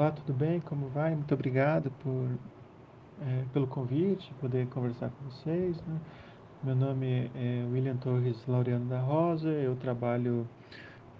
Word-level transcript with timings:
Olá, 0.00 0.12
tudo 0.12 0.32
bem? 0.32 0.60
Como 0.60 0.88
vai? 0.88 1.14
Muito 1.14 1.34
obrigado 1.34 1.90
por, 2.02 2.30
é, 3.20 3.44
pelo 3.52 3.66
convite, 3.66 4.32
poder 4.40 4.66
conversar 4.68 5.10
com 5.10 5.28
vocês. 5.28 5.76
Né? 5.82 6.00
Meu 6.62 6.74
nome 6.74 7.30
é 7.34 7.66
William 7.70 7.98
Torres 7.98 8.42
Laureano 8.48 8.86
da 8.86 8.98
Rosa, 8.98 9.50
eu 9.50 9.76
trabalho 9.76 10.48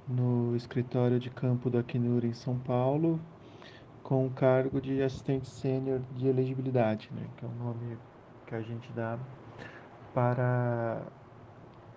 no 0.08 0.56
escritório 0.56 1.20
de 1.20 1.28
campo 1.28 1.68
do 1.68 1.76
Acnur 1.76 2.24
em 2.24 2.32
São 2.32 2.58
Paulo, 2.58 3.20
com 4.02 4.26
o 4.26 4.30
cargo 4.30 4.80
de 4.80 5.02
assistente 5.02 5.46
sênior 5.46 6.00
de 6.16 6.26
elegibilidade, 6.26 7.10
né? 7.12 7.26
que 7.36 7.44
é 7.44 7.48
o 7.48 7.62
nome 7.62 7.98
que 8.46 8.54
a 8.54 8.62
gente 8.62 8.90
dá 8.92 9.18
para 10.14 11.02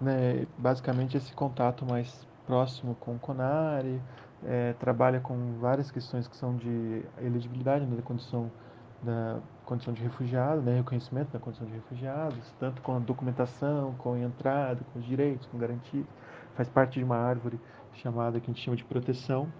né, 0.01 0.45
basicamente 0.57 1.15
esse 1.15 1.31
contato 1.31 1.85
mais 1.85 2.27
próximo 2.45 2.93
com 2.95 3.15
o 3.15 3.19
CONARE, 3.19 4.01
é, 4.45 4.73
trabalha 4.73 5.19
com 5.19 5.57
várias 5.59 5.91
questões 5.91 6.27
que 6.27 6.35
são 6.35 6.55
de 6.55 7.03
elegibilidade, 7.19 7.85
né, 7.85 7.95
da 7.95 8.01
condição 8.01 8.51
da 9.01 9.39
condição 9.65 9.93
de 9.93 10.01
refugiado, 10.01 10.61
né, 10.61 10.77
reconhecimento 10.77 11.31
da 11.31 11.39
condição 11.39 11.67
de 11.67 11.73
refugiados, 11.73 12.53
tanto 12.57 12.81
com 12.81 12.95
a 12.95 12.99
documentação, 12.99 13.93
com 13.95 14.13
a 14.13 14.19
entrada, 14.19 14.79
com 14.93 14.99
os 14.99 15.05
direitos, 15.05 15.45
com 15.47 15.57
garantia, 15.57 16.05
faz 16.55 16.69
parte 16.69 16.99
de 16.99 17.03
uma 17.03 17.17
árvore 17.17 17.59
chamada 17.93 18.39
que 18.39 18.49
a 18.49 18.53
gente 18.53 18.63
chama 18.63 18.77
de 18.77 18.83
proteção, 18.85 19.51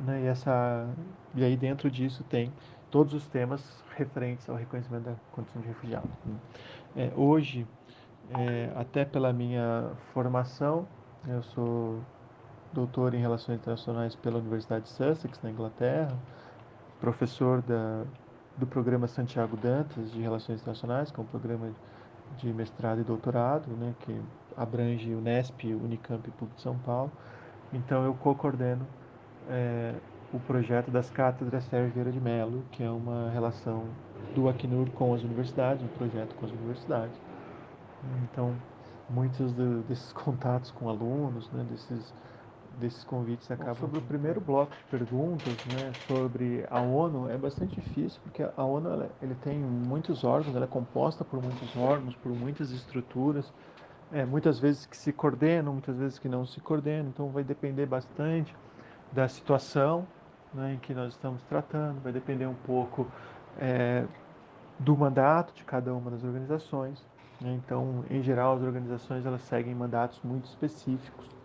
né, 0.00 0.22
e 0.22 0.26
essa 0.26 0.88
e 1.34 1.44
aí 1.44 1.56
dentro 1.56 1.90
disso 1.90 2.24
tem 2.24 2.52
todos 2.90 3.14
os 3.14 3.28
temas 3.28 3.84
referentes 3.96 4.48
ao 4.48 4.56
reconhecimento 4.56 5.04
da 5.04 5.14
condição 5.32 5.60
de 5.62 5.68
refugiado. 5.68 6.08
É, 6.96 7.12
hoje, 7.14 7.66
é, 8.30 8.72
até 8.76 9.04
pela 9.04 9.32
minha 9.32 9.90
formação, 10.12 10.86
eu 11.26 11.42
sou 11.42 12.00
doutor 12.72 13.14
em 13.14 13.20
Relações 13.20 13.56
Internacionais 13.56 14.14
pela 14.14 14.38
Universidade 14.38 14.84
de 14.84 14.90
Sussex, 14.90 15.40
na 15.42 15.50
Inglaterra, 15.50 16.16
professor 17.00 17.62
da, 17.62 18.04
do 18.56 18.66
programa 18.66 19.06
Santiago 19.06 19.56
Dantas 19.56 20.10
de 20.10 20.20
Relações 20.20 20.60
Internacionais, 20.60 21.10
que 21.10 21.20
é 21.20 21.22
um 21.22 21.26
programa 21.26 21.70
de 22.36 22.52
mestrado 22.52 23.00
e 23.00 23.04
doutorado, 23.04 23.68
né, 23.68 23.94
que 24.00 24.20
abrange 24.56 25.14
Unesp, 25.14 25.64
Unicamp 25.64 26.28
e 26.28 26.30
PUC 26.32 26.54
de 26.56 26.62
São 26.62 26.76
Paulo. 26.78 27.10
Então, 27.72 28.04
eu 28.04 28.14
co-coordeno 28.14 28.86
é, 29.48 29.94
o 30.32 30.38
projeto 30.40 30.90
das 30.90 31.08
cátedras 31.10 31.64
Sérgio 31.64 31.92
Vieira 31.92 32.12
de 32.12 32.20
Mello, 32.20 32.62
que 32.72 32.82
é 32.82 32.90
uma 32.90 33.30
relação 33.30 33.84
do 34.34 34.48
Acnur 34.48 34.90
com 34.90 35.14
as 35.14 35.22
universidades, 35.22 35.82
um 35.82 35.88
projeto 35.88 36.34
com 36.34 36.46
as 36.46 36.52
universidades. 36.52 37.18
Então, 38.24 38.54
muitos 39.08 39.52
do, 39.52 39.82
desses 39.82 40.12
contatos 40.12 40.70
com 40.70 40.88
alunos, 40.88 41.50
né, 41.50 41.64
desses 41.70 42.12
desses 42.78 43.04
convites 43.04 43.50
acabam. 43.50 43.74
Sobre 43.74 43.98
o 43.98 44.02
primeiro 44.02 44.40
bloco 44.40 44.72
de 44.74 44.84
perguntas, 44.84 45.64
né, 45.66 45.92
sobre 46.06 46.64
a 46.70 46.80
ONU, 46.80 47.28
é 47.28 47.36
bastante 47.36 47.80
difícil, 47.80 48.20
porque 48.22 48.42
a 48.42 48.64
ONU 48.64 48.88
ela, 48.88 49.10
ele 49.20 49.34
tem 49.36 49.58
muitos 49.58 50.24
órgãos, 50.24 50.54
ela 50.54 50.64
é 50.64 50.68
composta 50.68 51.24
por 51.24 51.42
muitos 51.42 51.76
órgãos, 51.76 52.14
por 52.16 52.32
muitas 52.32 52.70
estruturas, 52.70 53.52
é, 54.12 54.24
muitas 54.24 54.58
vezes 54.58 54.86
que 54.86 54.96
se 54.96 55.12
coordenam, 55.12 55.72
muitas 55.72 55.96
vezes 55.96 56.18
que 56.18 56.28
não 56.28 56.46
se 56.46 56.60
coordenam, 56.60 57.08
então 57.08 57.28
vai 57.28 57.44
depender 57.44 57.86
bastante 57.86 58.54
da 59.12 59.28
situação 59.28 60.06
né, 60.54 60.74
em 60.74 60.78
que 60.78 60.94
nós 60.94 61.12
estamos 61.12 61.42
tratando, 61.44 62.00
vai 62.00 62.12
depender 62.12 62.46
um 62.46 62.54
pouco 62.54 63.06
é, 63.58 64.04
do 64.78 64.96
mandato 64.96 65.52
de 65.54 65.64
cada 65.64 65.92
uma 65.92 66.10
das 66.10 66.24
organizações. 66.24 67.04
Né, 67.40 67.52
então, 67.62 68.04
em 68.10 68.22
geral, 68.22 68.56
as 68.56 68.62
organizações 68.62 69.26
elas 69.26 69.42
seguem 69.42 69.74
mandatos 69.74 70.20
muito 70.22 70.46
específicos 70.46 71.37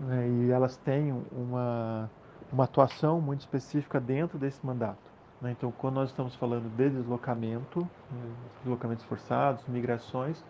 né, 0.00 0.28
e 0.28 0.50
elas 0.50 0.76
têm 0.78 1.12
uma, 1.32 2.10
uma 2.52 2.64
atuação 2.64 3.20
muito 3.20 3.40
específica 3.40 4.00
dentro 4.00 4.38
desse 4.38 4.64
mandato. 4.64 5.12
Né? 5.40 5.52
Então, 5.52 5.72
quando 5.72 5.94
nós 5.94 6.10
estamos 6.10 6.34
falando 6.34 6.74
de 6.76 6.90
deslocamento, 6.90 7.80
né, 7.80 8.34
deslocamentos 8.62 9.04
forçados, 9.04 9.64
migrações, 9.66 10.44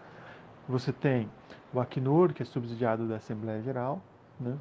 você 0.68 0.92
tem 0.92 1.28
o 1.72 1.80
Acnur, 1.80 2.32
que 2.32 2.42
é 2.42 2.46
subsidiado 2.46 3.06
da 3.06 3.16
Assembleia 3.16 3.60
Geral, 3.62 4.00
né? 4.40 4.56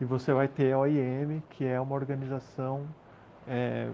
e 0.00 0.04
você 0.04 0.32
vai 0.32 0.48
ter 0.48 0.72
a 0.72 0.78
OIM, 0.78 1.42
que 1.50 1.64
é 1.64 1.80
uma 1.80 1.94
organização 1.94 2.86
é, 3.46 3.90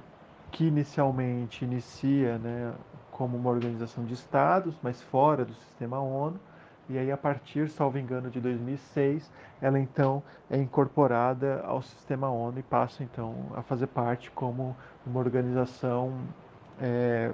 que 0.50 0.66
inicialmente 0.66 1.64
inicia 1.64 2.38
né, 2.38 2.72
como 3.10 3.36
uma 3.36 3.50
organização 3.50 4.04
de 4.04 4.14
estados, 4.14 4.74
mas 4.82 5.00
fora 5.02 5.44
do 5.44 5.54
sistema 5.54 6.00
ONU, 6.00 6.38
e 6.88 6.98
aí 6.98 7.10
a 7.12 7.16
partir, 7.16 7.68
salvo 7.68 7.98
engano, 7.98 8.28
de 8.28 8.40
2006, 8.40 9.30
ela 9.60 9.78
então 9.78 10.22
é 10.50 10.56
incorporada 10.56 11.62
ao 11.64 11.80
sistema 11.80 12.28
ONU 12.28 12.58
e 12.58 12.62
passa 12.62 13.02
então 13.02 13.34
a 13.54 13.62
fazer 13.62 13.86
parte 13.86 14.30
como 14.30 14.76
uma 15.06 15.20
organização 15.20 16.18
é, 16.80 17.32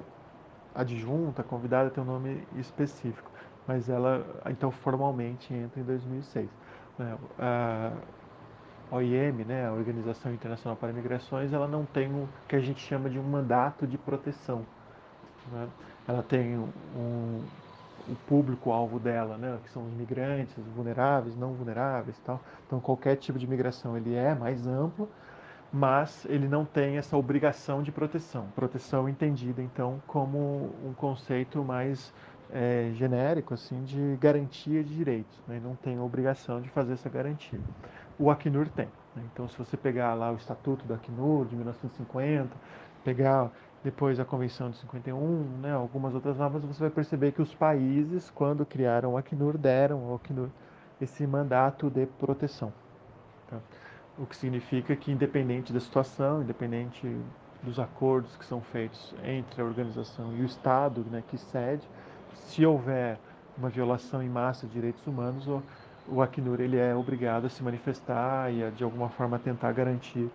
adjunta, 0.74 1.42
convidada, 1.42 1.90
tem 1.90 2.02
um 2.02 2.06
nome 2.06 2.46
específico, 2.56 3.30
mas 3.66 3.88
ela 3.88 4.24
então 4.48 4.70
formalmente 4.70 5.52
entra 5.52 5.80
em 5.80 5.84
2006. 5.84 6.48
Né? 6.98 7.18
A 7.38 7.92
OIM, 8.90 9.44
né, 9.44 9.66
a 9.66 9.72
Organização 9.72 10.32
Internacional 10.32 10.76
para 10.76 10.92
Migrações, 10.92 11.52
ela 11.52 11.66
não 11.66 11.84
tem 11.84 12.08
o 12.08 12.28
que 12.46 12.56
a 12.56 12.60
gente 12.60 12.80
chama 12.80 13.10
de 13.10 13.18
um 13.18 13.22
mandato 13.22 13.86
de 13.86 13.98
proteção. 13.98 14.64
Né? 15.52 15.68
Ela 16.06 16.22
tem 16.22 16.58
um, 16.58 17.42
o 18.06 18.14
público-alvo 18.26 18.98
dela, 18.98 19.36
né, 19.36 19.58
que 19.64 19.70
são 19.70 19.84
os 19.84 19.92
migrantes, 19.92 20.54
vulneráveis, 20.74 21.36
não 21.36 21.52
vulneráveis 21.52 22.18
tal. 22.20 22.40
Então, 22.66 22.80
qualquer 22.80 23.16
tipo 23.16 23.38
de 23.38 23.46
migração 23.46 23.96
ele 23.96 24.14
é 24.14 24.34
mais 24.34 24.66
amplo, 24.66 25.08
mas 25.72 26.24
ele 26.26 26.48
não 26.48 26.64
tem 26.64 26.96
essa 26.96 27.16
obrigação 27.16 27.82
de 27.82 27.92
proteção. 27.92 28.46
Proteção 28.54 29.08
entendida, 29.08 29.62
então, 29.62 30.02
como 30.06 30.70
um 30.84 30.94
conceito 30.94 31.62
mais 31.62 32.12
é, 32.50 32.90
genérico, 32.94 33.54
assim, 33.54 33.82
de 33.84 34.16
garantia 34.20 34.82
de 34.82 34.94
direitos. 34.94 35.38
Né, 35.46 35.60
não 35.62 35.74
tem 35.76 35.98
a 35.98 36.02
obrigação 36.02 36.60
de 36.60 36.68
fazer 36.70 36.94
essa 36.94 37.08
garantia. 37.08 37.60
O 38.18 38.30
Acnur 38.30 38.68
tem. 38.68 38.88
Né, 39.14 39.22
então, 39.32 39.48
se 39.48 39.58
você 39.58 39.76
pegar 39.76 40.14
lá 40.14 40.32
o 40.32 40.36
Estatuto 40.36 40.84
do 40.86 40.94
Acnur, 40.94 41.46
de 41.46 41.54
1950, 41.54 42.48
pegar 43.04 43.50
depois 43.82 44.18
a 44.18 44.24
Convenção 44.24 44.70
de 44.70 44.76
51, 44.78 45.60
né, 45.60 45.72
algumas 45.72 46.14
outras 46.14 46.36
normas, 46.36 46.64
você 46.64 46.80
vai 46.80 46.90
perceber 46.90 47.32
que 47.32 47.40
os 47.40 47.54
países, 47.54 48.30
quando 48.30 48.66
criaram 48.66 49.12
o 49.12 49.16
Acnur, 49.16 49.56
deram 49.56 50.04
ao 50.04 50.16
Acnur 50.16 50.48
esse 51.00 51.26
mandato 51.26 51.88
de 51.88 52.06
proteção. 52.06 52.72
Tá? 53.48 53.58
O 54.18 54.26
que 54.26 54.36
significa 54.36 54.96
que, 54.96 55.12
independente 55.12 55.72
da 55.72 55.78
situação, 55.78 56.42
independente 56.42 57.06
dos 57.62 57.78
acordos 57.78 58.36
que 58.36 58.44
são 58.44 58.60
feitos 58.60 59.14
entre 59.22 59.62
a 59.62 59.64
organização 59.64 60.32
e 60.36 60.42
o 60.42 60.44
Estado 60.44 61.04
né, 61.10 61.22
que 61.28 61.38
cede, 61.38 61.88
se 62.34 62.66
houver 62.66 63.18
uma 63.56 63.68
violação 63.68 64.22
em 64.22 64.28
massa 64.28 64.66
de 64.66 64.72
direitos 64.72 65.06
humanos, 65.06 65.46
o, 65.46 65.62
o 66.08 66.20
Acnur 66.20 66.60
ele 66.60 66.76
é 66.76 66.94
obrigado 66.94 67.46
a 67.46 67.48
se 67.48 67.62
manifestar 67.62 68.52
e 68.52 68.64
a, 68.64 68.70
de 68.70 68.82
alguma 68.82 69.08
forma 69.08 69.38
tentar 69.38 69.72
garantir 69.72 70.28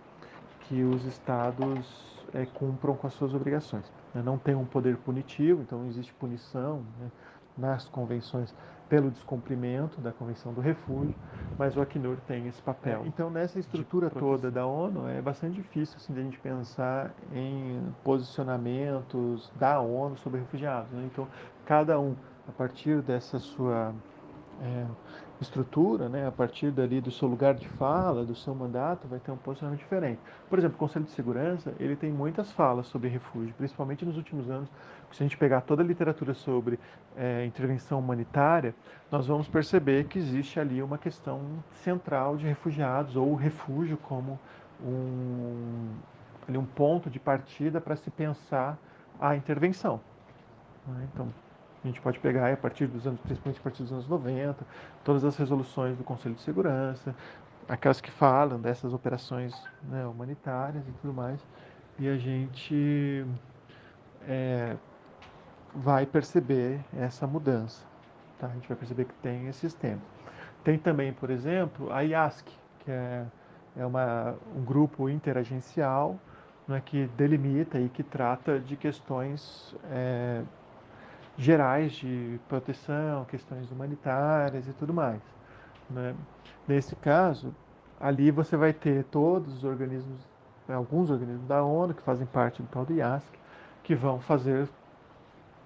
que 0.60 0.82
os 0.82 1.04
Estados 1.04 2.13
é, 2.34 2.44
cumpram 2.44 2.94
com 2.96 3.06
as 3.06 3.14
suas 3.14 3.32
obrigações. 3.32 3.90
Né? 4.12 4.20
Não 4.22 4.36
tem 4.36 4.54
um 4.54 4.64
poder 4.64 4.96
punitivo, 4.98 5.62
então 5.62 5.78
não 5.78 5.86
existe 5.86 6.12
punição 6.14 6.84
né, 7.00 7.10
nas 7.56 7.88
convenções 7.88 8.54
pelo 8.88 9.10
descumprimento 9.10 10.00
da 10.00 10.12
Convenção 10.12 10.52
do 10.52 10.60
Refúgio, 10.60 11.14
mas 11.58 11.74
o 11.76 11.80
Acnur 11.80 12.18
tem 12.26 12.46
esse 12.46 12.60
papel. 12.60 13.02
É, 13.02 13.06
então, 13.06 13.30
nessa 13.30 13.58
estrutura 13.58 14.10
toda 14.10 14.50
da 14.50 14.66
ONU, 14.66 15.08
é 15.08 15.22
bastante 15.22 15.54
difícil 15.54 15.96
assim, 15.96 16.12
de 16.12 16.20
a 16.20 16.22
gente 16.22 16.38
pensar 16.38 17.14
em 17.32 17.80
posicionamentos 18.02 19.50
da 19.56 19.80
ONU 19.80 20.16
sobre 20.18 20.40
refugiados. 20.40 20.90
Né? 20.92 21.08
Então, 21.10 21.26
cada 21.64 21.98
um, 21.98 22.14
a 22.46 22.52
partir 22.52 23.00
dessa 23.00 23.38
sua 23.38 23.94
é, 24.60 24.86
estrutura, 25.40 26.08
né, 26.08 26.26
a 26.26 26.30
partir 26.32 26.70
dali 26.70 27.00
do 27.00 27.10
seu 27.10 27.28
lugar 27.28 27.54
de 27.54 27.68
fala, 27.68 28.24
do 28.24 28.34
seu 28.34 28.54
mandato, 28.54 29.08
vai 29.08 29.18
ter 29.18 29.30
um 29.30 29.36
posicionamento 29.36 29.80
diferente. 29.80 30.20
Por 30.48 30.58
exemplo, 30.58 30.76
o 30.76 30.78
Conselho 30.78 31.04
de 31.04 31.10
Segurança, 31.10 31.74
ele 31.78 31.96
tem 31.96 32.12
muitas 32.12 32.52
falas 32.52 32.86
sobre 32.86 33.08
refúgio, 33.08 33.52
principalmente 33.56 34.04
nos 34.04 34.16
últimos 34.16 34.48
anos. 34.48 34.68
Se 35.10 35.22
a 35.22 35.26
gente 35.26 35.36
pegar 35.36 35.60
toda 35.60 35.82
a 35.82 35.86
literatura 35.86 36.34
sobre 36.34 36.78
é, 37.16 37.44
intervenção 37.44 37.98
humanitária, 37.98 38.74
nós 39.10 39.26
vamos 39.26 39.48
perceber 39.48 40.04
que 40.04 40.18
existe 40.18 40.58
ali 40.58 40.82
uma 40.82 40.98
questão 40.98 41.40
central 41.82 42.36
de 42.36 42.46
refugiados, 42.46 43.16
ou 43.16 43.34
refúgio 43.34 43.96
como 43.96 44.38
um, 44.82 45.90
ali, 46.48 46.58
um 46.58 46.64
ponto 46.64 47.08
de 47.08 47.20
partida 47.20 47.80
para 47.80 47.96
se 47.96 48.10
pensar 48.10 48.78
a 49.20 49.36
intervenção. 49.36 50.00
Né? 50.86 51.08
Então, 51.12 51.28
a 51.84 51.86
gente 51.86 52.00
pode 52.00 52.18
pegar 52.18 52.50
a 52.50 52.56
partir 52.56 52.86
dos 52.86 53.06
anos, 53.06 53.20
principalmente 53.20 53.60
a 53.60 53.62
partir 53.62 53.82
dos 53.82 53.92
anos 53.92 54.08
90, 54.08 54.66
todas 55.04 55.22
as 55.22 55.36
resoluções 55.36 55.96
do 55.98 56.02
Conselho 56.02 56.34
de 56.34 56.40
Segurança, 56.40 57.14
aquelas 57.68 58.00
que 58.00 58.10
falam 58.10 58.58
dessas 58.58 58.94
operações 58.94 59.54
né, 59.82 60.06
humanitárias 60.06 60.82
e 60.88 60.92
tudo 61.02 61.12
mais, 61.12 61.38
e 61.98 62.08
a 62.08 62.16
gente 62.16 63.26
é, 64.26 64.76
vai 65.74 66.06
perceber 66.06 66.80
essa 66.96 67.26
mudança. 67.26 67.84
Tá? 68.38 68.46
A 68.46 68.50
gente 68.50 68.66
vai 68.66 68.76
perceber 68.76 69.04
que 69.04 69.14
tem 69.14 69.46
esses 69.48 69.74
temas. 69.74 70.02
Tem 70.64 70.78
também, 70.78 71.12
por 71.12 71.28
exemplo, 71.28 71.92
a 71.92 72.00
IASC, 72.00 72.46
que 72.80 72.90
é, 72.90 73.26
é 73.76 73.84
uma, 73.84 74.34
um 74.56 74.64
grupo 74.64 75.10
interagencial 75.10 76.18
né, 76.66 76.82
que 76.82 77.06
delimita 77.08 77.78
e 77.78 77.90
que 77.90 78.02
trata 78.02 78.58
de 78.58 78.74
questões 78.74 79.76
é, 79.90 80.42
gerais 81.36 81.92
de 81.92 82.38
proteção, 82.48 83.24
questões 83.24 83.70
humanitárias 83.70 84.68
e 84.68 84.72
tudo 84.72 84.92
mais. 84.92 85.20
Né? 85.90 86.14
Nesse 86.66 86.94
caso, 86.96 87.54
ali 88.00 88.30
você 88.30 88.56
vai 88.56 88.72
ter 88.72 89.04
todos 89.04 89.54
os 89.56 89.64
organismos, 89.64 90.20
alguns 90.68 91.10
organismos 91.10 91.46
da 91.46 91.62
ONU 91.62 91.94
que 91.94 92.02
fazem 92.02 92.26
parte 92.26 92.62
do 92.62 92.68
tal 92.68 92.84
do 92.84 92.94
IASC, 92.94 93.26
que 93.82 93.94
vão 93.94 94.20
fazer 94.20 94.68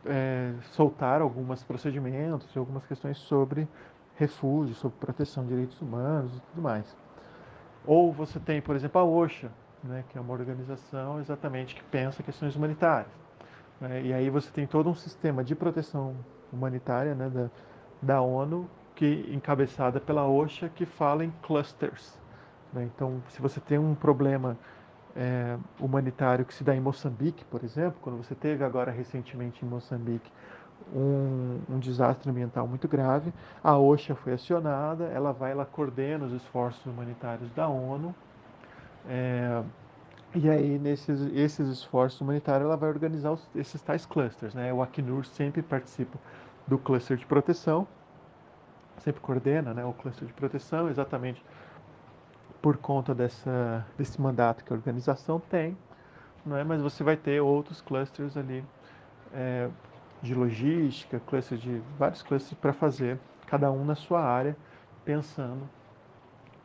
é, 0.06 0.52
soltar 0.72 1.20
alguns 1.20 1.62
procedimentos 1.62 2.56
algumas 2.56 2.84
questões 2.86 3.18
sobre 3.18 3.68
refúgio, 4.16 4.74
sobre 4.74 4.98
proteção 4.98 5.44
de 5.44 5.50
direitos 5.50 5.80
humanos 5.80 6.36
e 6.36 6.40
tudo 6.40 6.62
mais. 6.62 6.96
Ou 7.86 8.12
você 8.12 8.40
tem, 8.40 8.60
por 8.60 8.74
exemplo, 8.74 9.00
a 9.00 9.04
OSHA, 9.04 9.50
né, 9.82 10.04
que 10.08 10.18
é 10.18 10.20
uma 10.20 10.32
organização 10.32 11.20
exatamente 11.20 11.74
que 11.74 11.82
pensa 11.84 12.22
questões 12.22 12.56
humanitárias. 12.56 13.27
Né, 13.80 14.02
e 14.02 14.12
aí 14.12 14.30
você 14.30 14.50
tem 14.50 14.66
todo 14.66 14.88
um 14.88 14.94
sistema 14.94 15.44
de 15.44 15.54
proteção 15.54 16.14
humanitária 16.52 17.14
né, 17.14 17.28
da, 17.28 17.50
da 18.00 18.20
ONU, 18.20 18.68
que 18.94 19.28
encabeçada 19.32 20.00
pela 20.00 20.26
OSHA, 20.26 20.68
que 20.68 20.84
fala 20.84 21.24
em 21.24 21.32
clusters. 21.42 22.18
Né? 22.72 22.88
Então, 22.94 23.22
se 23.28 23.40
você 23.40 23.60
tem 23.60 23.78
um 23.78 23.94
problema 23.94 24.56
é, 25.14 25.56
humanitário 25.78 26.44
que 26.44 26.54
se 26.54 26.64
dá 26.64 26.74
em 26.74 26.80
Moçambique, 26.80 27.44
por 27.44 27.62
exemplo, 27.64 27.98
quando 28.02 28.16
você 28.16 28.34
teve 28.34 28.64
agora 28.64 28.90
recentemente 28.90 29.64
em 29.64 29.68
Moçambique 29.68 30.30
um, 30.94 31.60
um, 31.68 31.78
desastre 31.78 32.30
ambiental 32.30 32.66
muito 32.66 32.88
grave, 32.88 33.32
a 33.62 33.76
OSHA 33.76 34.14
foi 34.14 34.32
acionada, 34.32 35.04
ela 35.06 35.32
vai, 35.32 35.52
ela 35.52 35.64
coordena 35.64 36.24
os 36.24 36.32
esforços 36.32 36.84
humanitários 36.86 37.50
da 37.52 37.68
ONU, 37.68 38.14
é, 39.08 39.62
e 40.34 40.48
aí 40.48 40.78
nesses 40.78 41.20
esses 41.34 41.68
esforços 41.68 42.20
humanitários 42.20 42.66
ela 42.66 42.76
vai 42.76 42.88
organizar 42.88 43.32
os, 43.32 43.48
esses 43.54 43.80
tais 43.82 44.04
clusters, 44.04 44.54
né? 44.54 44.72
O 44.72 44.82
Acnur 44.82 45.24
sempre 45.24 45.62
participa 45.62 46.18
do 46.66 46.78
cluster 46.78 47.16
de 47.16 47.24
proteção, 47.24 47.88
sempre 48.98 49.20
coordena, 49.20 49.72
né, 49.72 49.84
o 49.84 49.92
cluster 49.92 50.26
de 50.26 50.34
proteção, 50.34 50.88
exatamente 50.88 51.42
por 52.60 52.76
conta 52.76 53.14
dessa, 53.14 53.86
desse 53.96 54.20
mandato 54.20 54.64
que 54.64 54.72
a 54.72 54.76
organização 54.76 55.40
tem, 55.40 55.76
não 56.44 56.56
é? 56.56 56.64
mas 56.64 56.82
você 56.82 57.02
vai 57.02 57.16
ter 57.16 57.40
outros 57.40 57.80
clusters 57.80 58.36
ali 58.36 58.64
é, 59.32 59.68
de 60.20 60.34
logística, 60.34 61.20
clusters 61.20 61.60
de 61.60 61.80
vários 61.98 62.22
clusters 62.22 62.58
para 62.60 62.72
fazer, 62.72 63.18
cada 63.46 63.70
um 63.70 63.84
na 63.84 63.94
sua 63.94 64.22
área, 64.22 64.56
pensando 65.04 65.68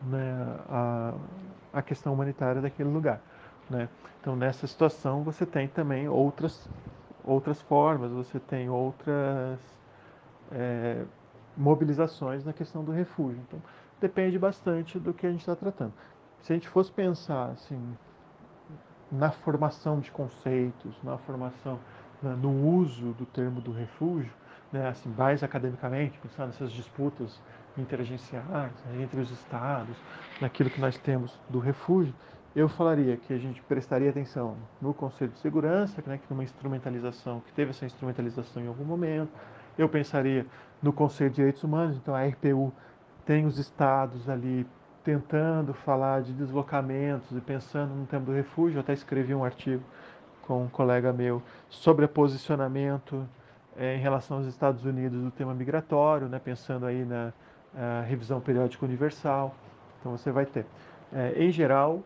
né, 0.02 0.60
a, 0.68 1.14
a 1.72 1.82
questão 1.82 2.14
humanitária 2.14 2.62
daquele 2.62 2.90
lugar. 2.90 3.22
Né? 3.74 3.90
Então, 4.22 4.36
nessa 4.36 4.68
situação, 4.68 5.24
você 5.24 5.46
tem 5.46 5.68
também 5.68 6.08
outras, 6.08 6.70
outras 7.24 7.60
formas, 7.64 8.12
você 8.12 8.40
tem 8.40 8.70
outras 8.70 9.60
é, 10.52 11.04
mobilizações 11.58 12.46
na 12.46 12.54
questão 12.54 12.84
do 12.84 12.92
refúgio. 12.92 13.42
Então, 13.48 13.60
depende 14.00 14.38
bastante 14.38 15.00
do 15.00 15.14
que 15.14 15.26
a 15.26 15.32
gente 15.32 15.42
está 15.42 15.56
tratando. 15.56 15.94
Se 16.44 16.54
a 16.54 16.56
gente 16.56 16.70
fosse 16.70 16.92
pensar 16.92 17.46
assim, 17.50 17.98
na 19.12 19.32
formação 19.32 20.00
de 20.00 20.12
conceitos, 20.12 20.96
na 21.04 21.18
formação, 21.18 21.80
no 22.22 22.78
uso 22.78 23.12
do 23.14 23.26
termo 23.26 23.60
do 23.60 23.72
refúgio, 23.72 24.32
né, 24.72 24.88
assim, 24.88 25.10
mais 25.18 25.44
academicamente, 25.44 26.18
pensar 26.20 26.46
nessas 26.46 26.72
disputas 26.72 27.40
interagenciais 27.78 28.46
né, 28.86 29.04
entre 29.04 29.20
os 29.20 29.32
estados, 29.32 29.96
naquilo 30.40 30.70
que 30.70 30.80
nós 30.80 30.98
temos 30.98 31.38
do 31.50 31.60
refúgio, 31.60 32.14
eu 32.56 32.70
falaria 32.70 33.18
que 33.18 33.34
a 33.34 33.38
gente 33.38 33.62
prestaria 33.64 34.10
atenção 34.10 34.56
no 34.80 34.94
Conselho 34.94 35.32
de 35.32 35.40
Segurança, 35.40 36.04
né, 36.06 36.18
que 36.18 36.28
tem 36.28 36.38
uma 36.38 36.44
instrumentalização, 36.44 37.40
que 37.40 37.52
teve 37.52 37.72
essa 37.72 37.86
instrumentalização 37.86 38.62
em 38.64 38.68
algum 38.68 38.84
momento. 38.84 39.32
Eu 39.76 39.90
pensaria 39.90 40.46
no 40.82 40.94
Conselho 40.94 41.32
de 41.32 41.38
Direitos 41.38 41.64
Humanos, 41.64 41.98
então 41.98 42.14
a 42.14 42.24
RPU 42.24 42.72
tem 43.26 43.46
os 43.46 43.58
estados 43.58 44.30
ali 44.30 44.68
tentando 45.04 45.74
falar 45.74 46.22
de 46.22 46.32
deslocamentos 46.32 47.36
e 47.36 47.42
pensando 47.42 47.94
no 47.96 48.06
tema 48.06 48.26
do 48.26 48.32
refúgio. 48.32 48.78
Eu 48.78 48.82
até 48.82 48.94
escrevi 48.94 49.34
um 49.34 49.44
artigo 49.44 49.84
com 50.44 50.64
um 50.64 50.70
colega 50.70 51.12
meu 51.12 51.42
sobre 51.70 52.08
posicionamento 52.08 53.28
é, 53.76 53.96
em 53.96 54.00
relação 54.00 54.38
aos 54.38 54.46
Estados 54.46 54.86
Unidos 54.86 55.20
do 55.22 55.32
tema 55.32 55.54
migratório, 55.56 56.28
né, 56.28 56.40
pensando 56.40 56.86
aí 56.86 57.04
na 57.04 57.34
revisão 58.08 58.40
periódica 58.40 58.86
universal. 58.86 59.56
Então 60.00 60.16
você 60.16 60.32
vai 60.32 60.46
ter. 60.46 60.66
É, 61.12 61.34
em 61.44 61.52
geral, 61.52 62.04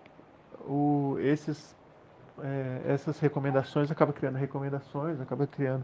o, 0.67 1.17
esses, 1.19 1.75
é, 2.43 2.81
essas 2.87 3.19
recomendações 3.19 3.89
acaba 3.89 4.13
criando 4.13 4.35
recomendações, 4.35 5.19
acaba 5.19 5.47
criando 5.47 5.83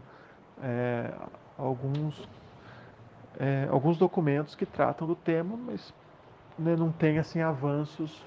alguns 1.58 2.28
é, 3.38 3.66
alguns 3.70 3.96
documentos 3.96 4.54
que 4.54 4.66
tratam 4.66 5.06
do 5.06 5.14
tema, 5.14 5.56
mas 5.56 5.92
né, 6.58 6.76
não 6.76 6.92
tem 6.92 7.18
assim 7.18 7.40
avanços, 7.40 8.24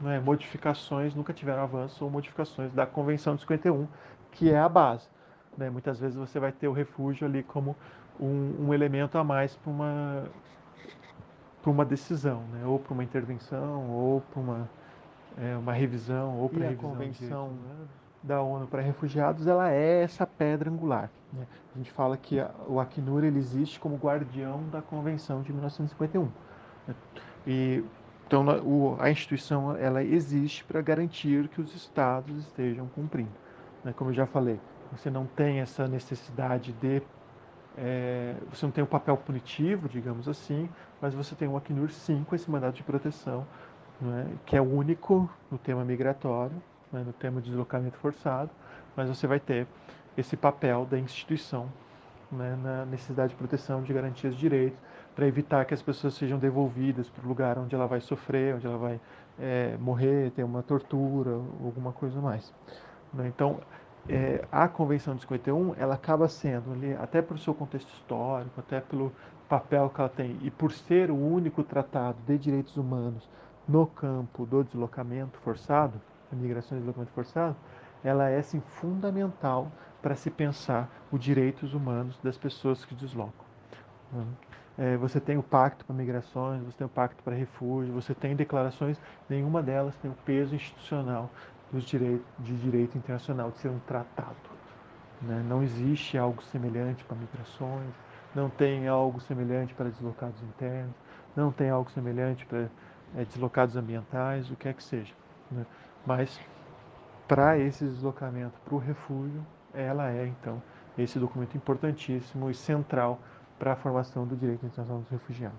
né, 0.00 0.18
modificações, 0.18 1.14
nunca 1.14 1.32
tiveram 1.32 1.62
avanços 1.62 2.00
ou 2.00 2.10
modificações 2.10 2.72
da 2.72 2.86
Convenção 2.86 3.34
de 3.34 3.42
51, 3.42 3.86
que 4.32 4.50
é 4.50 4.58
a 4.58 4.68
base. 4.68 5.08
Né? 5.56 5.68
Muitas 5.68 5.98
vezes 6.00 6.16
você 6.16 6.38
vai 6.38 6.52
ter 6.52 6.68
o 6.68 6.72
refúgio 6.72 7.26
ali 7.26 7.42
como 7.42 7.76
um, 8.18 8.66
um 8.66 8.74
elemento 8.74 9.18
a 9.18 9.24
mais 9.24 9.54
para 9.56 9.70
uma, 9.70 10.24
para 11.60 11.70
uma 11.70 11.84
decisão, 11.84 12.42
né? 12.52 12.64
ou 12.64 12.78
para 12.78 12.94
uma 12.94 13.04
intervenção, 13.04 13.90
ou 13.90 14.20
para 14.22 14.40
uma, 14.40 14.70
é, 15.38 15.56
uma 15.56 15.72
revisão, 15.72 16.38
ou 16.38 16.48
para 16.48 16.70
a 16.70 16.74
Convenção 16.74 17.52
da 18.22 18.42
ONU 18.42 18.66
para 18.66 18.82
Refugiados, 18.82 19.46
ela 19.46 19.70
é 19.70 20.02
essa 20.02 20.26
pedra 20.26 20.70
angular. 20.70 21.10
Né? 21.32 21.46
A 21.74 21.78
gente 21.78 21.90
fala 21.90 22.16
que 22.16 22.38
a, 22.38 22.50
o 22.68 22.80
Acnur 22.80 23.24
ele 23.24 23.38
existe 23.38 23.80
como 23.80 23.96
guardião 23.96 24.68
da 24.70 24.82
Convenção 24.82 25.42
de 25.42 25.52
1951. 25.52 26.28
Né? 26.86 26.94
E, 27.46 27.84
então 28.26 28.44
o, 28.64 28.96
a 29.00 29.10
instituição 29.10 29.76
ela 29.76 30.02
existe 30.02 30.64
para 30.64 30.80
garantir 30.80 31.48
que 31.48 31.60
os 31.60 31.74
estados 31.74 32.36
estejam 32.38 32.86
cumprindo. 32.88 33.30
Né? 33.84 33.92
Como 33.96 34.10
eu 34.10 34.14
já 34.14 34.26
falei, 34.26 34.60
você 34.92 35.10
não 35.10 35.26
tem 35.26 35.60
essa 35.60 35.86
necessidade 35.88 36.72
de 36.72 37.02
é, 37.78 38.34
você 38.52 38.66
não 38.66 38.72
tem 38.72 38.82
um 38.82 38.86
papel 38.86 39.16
punitivo, 39.16 39.88
digamos 39.88 40.28
assim, 40.28 40.68
mas 41.00 41.14
você 41.14 41.34
tem 41.34 41.48
o 41.48 41.56
Acnur 41.56 41.90
5, 41.90 42.34
esse 42.34 42.50
mandato 42.50 42.74
de 42.74 42.82
proteção, 42.82 43.46
é? 44.02 44.26
que 44.46 44.56
é 44.56 44.60
único 44.60 45.28
no 45.50 45.58
tema 45.58 45.84
migratório, 45.84 46.56
né, 46.92 47.02
no 47.04 47.12
tema 47.12 47.40
de 47.40 47.50
deslocamento 47.50 47.96
forçado, 47.98 48.50
mas 48.96 49.08
você 49.08 49.26
vai 49.26 49.38
ter 49.38 49.66
esse 50.16 50.36
papel 50.36 50.86
da 50.86 50.98
instituição 50.98 51.68
né, 52.30 52.56
na 52.62 52.84
necessidade 52.86 53.30
de 53.30 53.36
proteção 53.36 53.82
de 53.82 53.92
garantias 53.92 54.34
de 54.34 54.40
direitos, 54.40 54.78
para 55.14 55.26
evitar 55.26 55.64
que 55.64 55.74
as 55.74 55.82
pessoas 55.82 56.14
sejam 56.14 56.38
devolvidas 56.38 57.08
para 57.08 57.24
o 57.24 57.28
lugar 57.28 57.58
onde 57.58 57.74
ela 57.74 57.86
vai 57.86 58.00
sofrer, 58.00 58.54
onde 58.54 58.66
ela 58.66 58.78
vai 58.78 59.00
é, 59.38 59.76
morrer, 59.78 60.30
ter 60.30 60.44
uma 60.44 60.62
tortura, 60.62 61.32
alguma 61.62 61.92
coisa 61.92 62.20
mais. 62.20 62.52
Né? 63.12 63.26
Então, 63.28 63.58
é, 64.08 64.44
a 64.50 64.68
Convenção 64.68 65.14
de 65.14 65.22
51, 65.22 65.74
ela 65.76 65.94
acaba 65.94 66.28
sendo, 66.28 66.72
até 67.00 67.20
pelo 67.20 67.38
seu 67.38 67.52
contexto 67.52 67.92
histórico, 67.92 68.58
até 68.58 68.80
pelo 68.80 69.12
papel 69.48 69.90
que 69.90 70.00
ela 70.00 70.08
tem, 70.08 70.38
e 70.42 70.50
por 70.50 70.72
ser 70.72 71.10
o 71.10 71.16
único 71.16 71.62
tratado 71.64 72.16
de 72.26 72.38
direitos 72.38 72.76
humanos 72.76 73.28
no 73.70 73.86
campo 73.86 74.44
do 74.44 74.64
deslocamento 74.64 75.38
forçado, 75.38 76.00
a 76.32 76.34
migração 76.34 76.76
e 76.76 76.80
deslocamento 76.80 77.12
forçado, 77.12 77.56
ela 78.02 78.28
é 78.28 78.38
assim, 78.38 78.60
fundamental 78.80 79.70
para 80.02 80.16
se 80.16 80.28
pensar 80.28 80.90
os 81.12 81.20
direitos 81.20 81.72
humanos 81.72 82.18
das 82.22 82.36
pessoas 82.36 82.84
que 82.84 82.94
deslocam. 82.96 83.46
É, 84.76 84.96
você 84.96 85.20
tem 85.20 85.36
o 85.36 85.42
Pacto 85.42 85.84
para 85.84 85.94
Migrações, 85.94 86.62
você 86.62 86.78
tem 86.78 86.86
o 86.86 86.90
Pacto 86.90 87.22
para 87.22 87.36
Refúgio, 87.36 87.92
você 87.92 88.12
tem 88.12 88.34
declarações, 88.34 89.00
nenhuma 89.28 89.62
delas 89.62 89.94
tem 89.96 90.10
o 90.10 90.14
peso 90.24 90.54
institucional 90.54 91.30
dos 91.70 91.84
direitos, 91.84 92.26
de 92.40 92.56
direito 92.56 92.98
internacional, 92.98 93.50
de 93.50 93.58
ser 93.58 93.68
um 93.68 93.78
tratado. 93.80 94.34
Né? 95.22 95.44
Não 95.48 95.62
existe 95.62 96.18
algo 96.18 96.42
semelhante 96.42 97.04
para 97.04 97.16
migrações, 97.16 97.90
não 98.34 98.48
tem 98.48 98.88
algo 98.88 99.20
semelhante 99.20 99.74
para 99.74 99.90
deslocados 99.90 100.42
internos, 100.42 100.94
não 101.36 101.52
tem 101.52 101.70
algo 101.70 101.90
semelhante 101.90 102.44
para 102.46 102.68
é, 103.16 103.24
deslocados 103.24 103.76
ambientais, 103.76 104.50
o 104.50 104.56
que 104.56 104.68
é 104.68 104.72
que 104.72 104.82
seja. 104.82 105.12
Né? 105.50 105.64
Mas 106.06 106.40
para 107.26 107.58
esse 107.58 107.84
deslocamento, 107.84 108.58
para 108.64 108.74
o 108.74 108.78
refúgio, 108.78 109.44
ela 109.72 110.10
é 110.10 110.26
então 110.26 110.62
esse 110.98 111.18
documento 111.18 111.56
importantíssimo 111.56 112.50
e 112.50 112.54
central 112.54 113.20
para 113.58 113.72
a 113.72 113.76
formação 113.76 114.26
do 114.26 114.36
direito 114.36 114.66
internacional 114.66 115.02
dos 115.02 115.10
refugiados. 115.10 115.58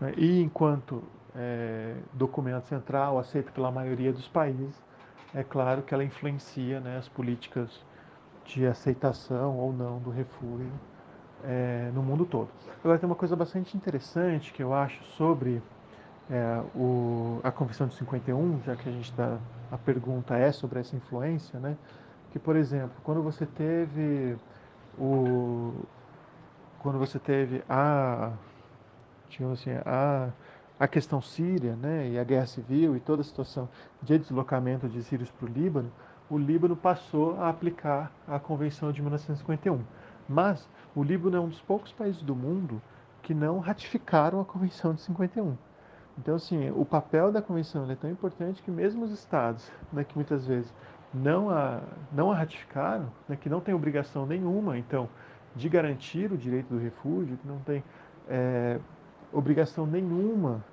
Né? 0.00 0.14
E 0.16 0.42
enquanto 0.42 1.02
é, 1.34 1.96
documento 2.12 2.64
central 2.64 3.18
aceito 3.18 3.52
pela 3.52 3.70
maioria 3.70 4.12
dos 4.12 4.28
países, 4.28 4.82
é 5.34 5.42
claro 5.42 5.82
que 5.82 5.92
ela 5.92 6.04
influencia 6.04 6.80
né, 6.80 6.96
as 6.96 7.08
políticas 7.08 7.84
de 8.44 8.66
aceitação 8.66 9.56
ou 9.56 9.72
não 9.72 9.98
do 9.98 10.10
refúgio 10.10 10.70
é, 11.44 11.90
no 11.94 12.02
mundo 12.02 12.24
todo. 12.24 12.48
Agora 12.82 12.98
tem 12.98 13.06
uma 13.06 13.16
coisa 13.16 13.36
bastante 13.36 13.76
interessante 13.76 14.52
que 14.52 14.62
eu 14.62 14.72
acho 14.74 15.02
sobre 15.16 15.62
é, 16.30 16.62
o, 16.74 17.40
a 17.42 17.50
Convenção 17.50 17.86
de 17.86 17.94
51, 17.94 18.62
já 18.64 18.76
que 18.76 18.88
a 18.88 18.92
gente 18.92 19.12
dá, 19.12 19.38
a 19.70 19.78
pergunta 19.78 20.36
é 20.36 20.50
sobre 20.52 20.80
essa 20.80 20.96
influência, 20.96 21.58
né? 21.58 21.76
Que, 22.32 22.38
por 22.38 22.56
exemplo, 22.56 22.96
quando 23.04 23.22
você 23.22 23.46
teve 23.46 24.36
o, 24.98 25.72
quando 26.84 26.98
você 26.98 27.18
teve 27.18 27.62
a, 27.68 28.32
assim, 29.52 29.70
a, 29.86 30.28
a 30.78 30.88
questão 30.88 31.20
síria, 31.22 31.74
né, 31.76 32.08
e 32.10 32.18
a 32.18 32.24
guerra 32.24 32.46
civil 32.46 32.96
e 32.96 33.00
toda 33.00 33.22
a 33.22 33.24
situação 33.24 33.68
de 34.02 34.18
deslocamento 34.18 34.88
de 34.88 35.02
sírios 35.02 35.30
para 35.30 35.46
o 35.46 35.48
Líbano, 35.48 35.90
o 36.28 36.36
Líbano 36.36 36.76
passou 36.76 37.40
a 37.40 37.48
aplicar 37.48 38.12
a 38.26 38.38
Convenção 38.38 38.92
de 38.92 39.00
1951. 39.00 39.80
Mas 40.28 40.68
o 40.94 41.02
Líbano 41.02 41.36
é 41.36 41.40
um 41.40 41.48
dos 41.48 41.60
poucos 41.60 41.92
países 41.92 42.22
do 42.22 42.34
mundo 42.34 42.80
que 43.22 43.34
não 43.34 43.58
ratificaram 43.58 44.40
a 44.40 44.44
Convenção 44.44 44.94
de 44.94 45.00
51. 45.02 45.56
Então, 46.18 46.36
assim, 46.36 46.70
o 46.70 46.84
papel 46.84 47.32
da 47.32 47.42
convenção 47.42 47.90
é 47.90 47.96
tão 47.96 48.08
importante 48.08 48.62
que 48.62 48.70
mesmo 48.70 49.04
os 49.04 49.10
estados, 49.10 49.70
né, 49.92 50.04
que 50.04 50.14
muitas 50.14 50.46
vezes 50.46 50.72
não 51.12 51.50
a, 51.50 51.80
não 52.12 52.30
a 52.30 52.36
ratificaram, 52.36 53.10
né, 53.28 53.36
que 53.36 53.48
não 53.48 53.60
tem 53.60 53.74
obrigação 53.74 54.24
nenhuma, 54.24 54.78
então, 54.78 55.08
de 55.56 55.68
garantir 55.68 56.30
o 56.32 56.36
direito 56.36 56.68
do 56.68 56.78
refúgio, 56.78 57.36
que 57.36 57.48
não 57.48 57.58
tem 57.60 57.82
é, 58.28 58.78
obrigação 59.32 59.86
nenhuma 59.86 60.64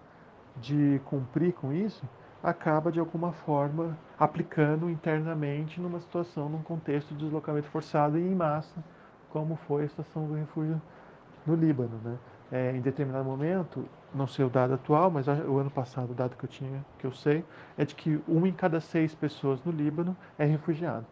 de 0.58 1.01
cumprir 1.06 1.54
com 1.54 1.74
isso, 1.74 2.08
acaba 2.44 2.92
de 2.92 3.00
alguma 3.00 3.32
forma 3.32 3.98
aplicando 4.20 4.90
internamente 4.90 5.80
numa 5.80 6.00
situação, 6.00 6.50
num 6.50 6.62
contexto 6.62 7.13
de 7.13 7.24
deslocamento 7.24 7.68
forçado 7.68 8.18
e 8.18 8.22
em 8.22 8.36
massa, 8.36 8.84
como 9.31 9.55
foi 9.67 9.85
a 9.85 9.89
situação 9.89 10.27
do 10.27 10.33
refúgio 10.33 10.81
no 11.45 11.55
Líbano, 11.55 12.00
né? 12.03 12.17
É, 12.51 12.75
em 12.75 12.81
determinado 12.81 13.23
momento, 13.23 13.85
não 14.13 14.27
sei 14.27 14.43
o 14.43 14.50
dado 14.50 14.73
atual, 14.73 15.09
mas 15.09 15.25
o 15.27 15.57
ano 15.57 15.71
passado 15.71 16.11
o 16.11 16.13
dado 16.13 16.35
que 16.35 16.43
eu 16.43 16.50
tinha, 16.50 16.85
que 17.00 17.07
eu 17.07 17.11
sei, 17.13 17.45
é 17.77 17.85
de 17.85 17.95
que 17.95 18.21
uma 18.27 18.47
em 18.47 18.51
cada 18.51 18.81
seis 18.81 19.15
pessoas 19.15 19.63
no 19.63 19.71
Líbano 19.71 20.15
é 20.38 20.43
refugiado. 20.43 21.05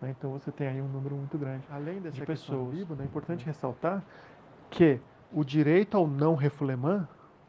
Né? 0.00 0.14
Então 0.16 0.30
você 0.30 0.52
tem 0.52 0.68
aí 0.68 0.80
um 0.80 0.86
número 0.86 1.16
muito 1.16 1.36
grande. 1.36 1.64
Além 1.68 2.00
dessa 2.00 2.14
de 2.16 2.24
pessoas, 2.24 2.60
no 2.60 2.72
Líbano, 2.72 3.02
é 3.02 3.04
importante 3.04 3.44
ressaltar 3.44 4.04
que 4.70 5.00
o 5.32 5.42
direito 5.42 5.96
ao 5.96 6.06
não 6.06 6.36
refoulement, 6.36 7.08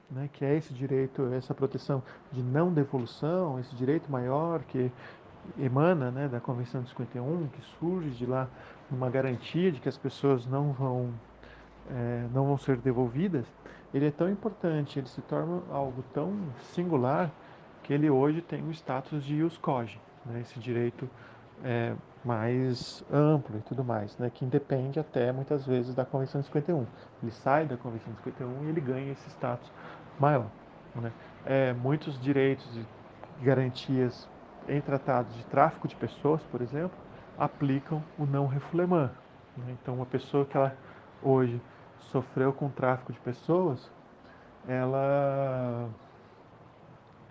né, 0.10 0.28
que 0.34 0.44
é 0.44 0.56
esse 0.56 0.74
direito, 0.74 1.32
essa 1.34 1.54
proteção 1.54 2.02
de 2.32 2.42
não 2.42 2.74
devolução, 2.74 3.60
esse 3.60 3.76
direito 3.76 4.12
maior 4.12 4.64
que 4.64 4.92
emana 5.58 6.12
né, 6.12 6.28
da 6.28 6.40
Convenção 6.40 6.82
de 6.82 6.90
51, 6.90 7.48
que 7.48 7.62
surge 7.80 8.10
de 8.12 8.26
lá 8.26 8.48
uma 8.92 9.10
garantia 9.10 9.72
de 9.72 9.80
que 9.80 9.90
as 9.90 9.98
pessoas 9.98 10.46
não 10.46 10.72
vão 10.72 11.14
é, 11.90 12.28
não 12.34 12.46
vão 12.46 12.58
ser 12.58 12.78
devolvidas, 12.78 13.46
ele 13.94 14.08
é 14.08 14.12
tão 14.12 14.30
importante, 14.30 15.00
ele 15.00 15.08
se 15.08 15.22
torna 15.22 15.62
algo 15.72 16.04
tão 16.14 16.34
singular 16.74 17.32
que 17.84 17.94
ele 17.94 18.10
hoje 18.10 18.42
tem 18.42 18.68
o 18.68 18.72
status 18.72 19.24
de 19.24 19.36
ius 19.36 19.58
cogi, 19.58 20.00
né, 20.26 20.42
esse 20.42 20.60
direito 20.60 21.08
é, 21.64 21.94
mais 22.24 23.04
amplo 23.14 23.58
e 23.58 23.62
tudo 23.62 23.84
mais, 23.84 24.18
né, 24.18 24.32
que 24.34 24.44
independe 24.44 25.00
até 25.00 25.32
muitas 25.32 25.66
vezes 25.66 25.94
da 25.94 26.04
Convenção 26.04 26.42
de 26.42 26.48
51. 26.48 26.86
Ele 27.22 27.32
sai 27.32 27.66
da 27.66 27.78
Convenção 27.78 28.12
de 28.14 28.18
51 28.18 28.66
e 28.66 28.70
ele 28.70 28.82
ganha 28.82 29.12
esse 29.12 29.30
status 29.30 29.72
maior. 30.20 30.48
Né. 30.96 31.12
É, 31.46 31.74
muitos 31.74 32.20
direitos 32.20 32.66
e 32.76 32.86
garantias 33.44 34.28
em 34.68 34.82
tratados 34.82 35.36
de 35.36 35.44
tráfico 35.46 35.88
de 35.88 35.96
pessoas, 35.96 36.42
por 36.44 36.62
exemplo, 36.62 36.98
aplicam 37.38 38.04
o 38.18 38.26
não 38.26 38.48
refoulement. 38.48 39.12
Né. 39.58 39.76
Então, 39.82 39.96
uma 39.96 40.06
pessoa 40.06 40.46
que 40.46 40.58
ela 40.58 40.76
hoje 41.22 41.60
sofreu 42.12 42.54
com 42.54 42.70
tráfico 42.70 43.12
de 43.12 43.20
pessoas, 43.20 43.90
ela 44.68 45.90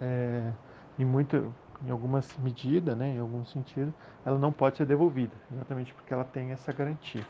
é, 0.01 0.53
em 0.99 1.05
muito, 1.05 1.55
em 1.85 1.91
algumas 1.91 2.37
medidas, 2.39 2.97
né, 2.97 3.15
em 3.15 3.19
algum 3.19 3.45
sentido, 3.45 3.93
ela 4.25 4.39
não 4.39 4.53
pode 4.53 4.77
ser 4.77 4.87
devolvida, 4.87 5.35
exatamente 5.51 5.93
porque 5.95 6.13
ela 6.13 6.25
tem 6.25 6.51
essa 6.53 6.73
garantia. 6.73 7.27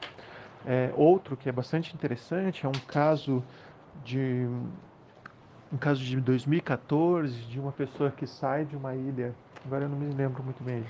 É, 0.65 0.93
outro 0.97 1.37
que 1.37 1.49
é 1.49 1.53
bastante 1.53 1.95
interessante 1.95 2.65
é 2.65 2.69
um 2.69 2.81
caso 2.81 3.43
de 4.05 4.47
um 5.75 5.76
caso 5.76 6.00
de 6.04 6.21
2014 6.21 7.35
de 7.47 7.59
uma 7.59 7.73
pessoa 7.73 8.09
que 8.09 8.28
sai 8.28 8.64
de 8.64 8.76
uma 8.76 8.95
ilha, 8.95 9.35
agora 9.66 9.87
eu 9.87 9.88
não 9.88 9.99
me 9.99 10.14
lembro 10.14 10.40
muito 10.40 10.62
bem, 10.62 10.85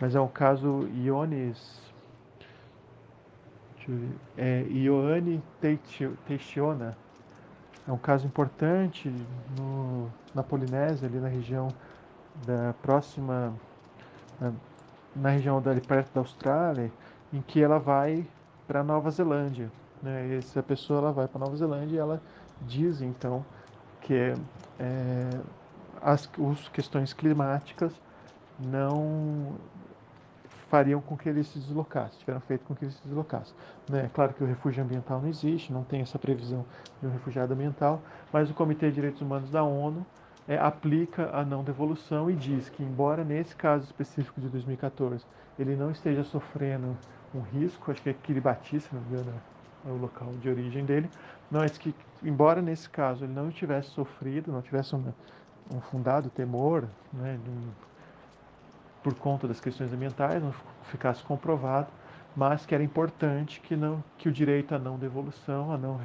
mas 0.00 0.16
é 0.16 0.20
um 0.20 0.26
caso 0.26 0.88
Iones 0.96 1.80
é, 4.36 4.62
Ioane 4.68 5.40
Teixiona. 6.26 6.96
É 7.86 7.92
um 7.92 7.96
caso 7.96 8.26
importante 8.26 9.14
no, 9.56 10.10
na 10.34 10.42
Polinésia, 10.42 11.06
ali 11.06 11.20
na 11.20 11.28
região 11.28 11.68
da 12.44 12.74
próxima, 12.82 13.54
na, 14.40 14.52
na 15.14 15.30
região 15.30 15.62
dali 15.62 15.80
perto 15.80 16.12
da 16.12 16.20
Austrália, 16.20 16.90
em 17.32 17.40
que 17.40 17.62
ela 17.62 17.78
vai 17.78 18.26
para 18.66 18.82
Nova 18.82 19.08
Zelândia. 19.08 19.70
Né? 20.02 20.36
Essa 20.36 20.64
pessoa 20.64 20.98
ela 20.98 21.12
vai 21.12 21.28
para 21.28 21.38
Nova 21.38 21.56
Zelândia 21.56 21.94
e 21.94 21.98
ela 21.98 22.20
diz 22.62 23.00
então 23.00 23.44
que 24.06 24.14
é, 24.78 25.30
as, 26.00 26.28
as 26.52 26.68
questões 26.68 27.12
climáticas 27.12 27.92
não 28.58 29.56
fariam 30.70 31.00
com 31.00 31.16
que 31.16 31.28
ele 31.28 31.42
se 31.44 31.58
deslocasse, 31.58 32.18
tiveram 32.18 32.40
feito 32.40 32.64
com 32.64 32.74
que 32.74 32.84
ele 32.84 32.92
se 32.92 33.02
deslocasse. 33.02 33.52
Né? 33.88 34.08
Claro 34.14 34.32
que 34.32 34.42
o 34.42 34.46
refúgio 34.46 34.82
ambiental 34.82 35.20
não 35.20 35.28
existe, 35.28 35.72
não 35.72 35.82
tem 35.82 36.00
essa 36.00 36.18
previsão 36.18 36.64
de 37.00 37.08
um 37.08 37.10
refugiado 37.10 37.52
ambiental, 37.52 38.00
mas 38.32 38.48
o 38.50 38.54
Comitê 38.54 38.88
de 38.88 38.94
Direitos 38.94 39.20
Humanos 39.20 39.50
da 39.50 39.62
ONU 39.62 40.06
é, 40.48 40.56
aplica 40.56 41.30
a 41.36 41.44
não 41.44 41.64
devolução 41.64 42.30
e 42.30 42.34
diz 42.34 42.68
que, 42.68 42.82
embora 42.82 43.24
nesse 43.24 43.54
caso 43.56 43.84
específico 43.84 44.40
de 44.40 44.48
2014 44.48 45.24
ele 45.58 45.74
não 45.74 45.90
esteja 45.90 46.22
sofrendo 46.22 46.96
um 47.34 47.40
risco, 47.40 47.90
acho 47.90 48.02
que 48.02 48.10
é 48.10 48.12
Kiribati, 48.12 48.80
se 48.80 48.94
não 48.94 49.00
me 49.02 49.08
engano, 49.08 49.32
é 49.84 49.90
o 49.90 49.96
local 49.96 50.32
de 50.40 50.48
origem 50.48 50.84
dele, 50.84 51.08
mas 51.50 51.76
que, 51.76 51.94
embora 52.22 52.62
nesse 52.62 52.88
caso 52.88 53.24
ele 53.24 53.32
não 53.32 53.50
tivesse 53.50 53.90
sofrido, 53.90 54.52
não 54.52 54.62
tivesse 54.62 54.94
uma, 54.94 55.14
um 55.72 55.80
fundado 55.80 56.30
temor 56.30 56.84
né, 57.12 57.38
um 57.46 57.86
por 59.06 59.14
conta 59.14 59.46
das 59.46 59.60
questões 59.60 59.92
ambientais, 59.92 60.42
não 60.42 60.52
ficasse 60.82 61.22
comprovado, 61.22 61.86
mas 62.34 62.66
que 62.66 62.74
era 62.74 62.82
importante 62.82 63.60
que, 63.60 63.76
não, 63.76 64.02
que 64.18 64.28
o 64.28 64.32
direito 64.32 64.74
à 64.74 64.80
não 64.80 64.98
devolução, 64.98 65.70
a 65.70 65.78
não, 65.78 66.00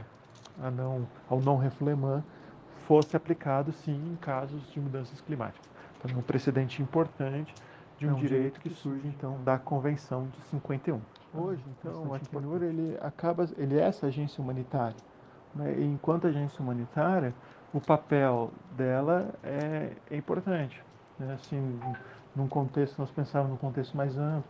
a 0.61 0.69
não, 0.69 1.07
ao 1.27 1.41
não 1.41 1.57
refoulement, 1.57 2.21
fosse 2.85 3.17
aplicado 3.17 3.71
sim 3.71 3.95
em 4.13 4.15
casos 4.17 4.71
de 4.71 4.79
mudanças 4.79 5.19
climáticas. 5.21 5.67
Então, 5.97 6.15
é 6.15 6.19
um 6.19 6.21
precedente 6.21 6.79
importante 6.79 7.55
de 7.97 8.05
um, 8.05 8.11
é 8.11 8.13
um 8.13 8.15
direito 8.17 8.59
que 8.59 8.69
surge 8.69 9.07
então 9.07 9.41
da 9.43 9.57
Convenção 9.57 10.27
de 10.27 10.39
51. 10.51 11.01
Hoje, 11.33 11.63
então, 11.79 12.07
o 12.07 12.13
Acnur 12.13 12.61
ele 12.61 12.97
acaba, 13.01 13.49
ele 13.57 13.79
é 13.79 13.83
essa 13.83 14.05
agência 14.05 14.43
humanitária. 14.43 14.95
Né? 15.55 15.75
E 15.77 15.85
enquanto 15.85 16.27
agência 16.27 16.61
humanitária, 16.61 17.33
o 17.73 17.79
papel 17.79 18.51
dela 18.75 19.29
é, 19.43 19.91
é 20.09 20.15
importante. 20.15 20.81
Né? 21.19 21.33
Assim, 21.33 21.79
num 22.35 22.47
contexto, 22.47 22.97
nós 22.99 23.11
pensávamos 23.11 23.51
num 23.51 23.57
contexto 23.57 23.95
mais 23.95 24.17
amplo, 24.17 24.43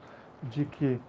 de 0.43 0.65
que, 0.65 0.99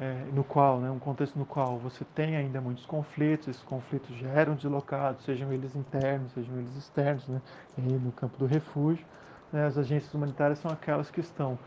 é, 0.00 0.24
no 0.32 0.44
qual, 0.44 0.78
né, 0.78 0.90
um 0.90 0.98
contexto 0.98 1.38
no 1.38 1.46
qual 1.46 1.78
você 1.78 2.04
tem 2.14 2.36
ainda 2.36 2.60
muitos 2.60 2.84
conflitos, 2.84 3.48
esses 3.48 3.62
conflitos 3.62 4.14
já 4.16 4.28
eram 4.28 4.54
deslocados, 4.54 5.24
sejam 5.24 5.52
eles 5.52 5.74
internos, 5.74 6.32
sejam 6.32 6.56
eles 6.58 6.76
externos, 6.76 7.26
né, 7.28 7.40
no 7.78 8.12
campo 8.12 8.36
do 8.38 8.46
refúgio. 8.46 9.04
Né, 9.52 9.64
as 9.66 9.78
agências 9.78 10.12
humanitárias 10.12 10.58
são 10.58 10.70
aquelas 10.70 11.10
que 11.10 11.20
estão 11.20 11.58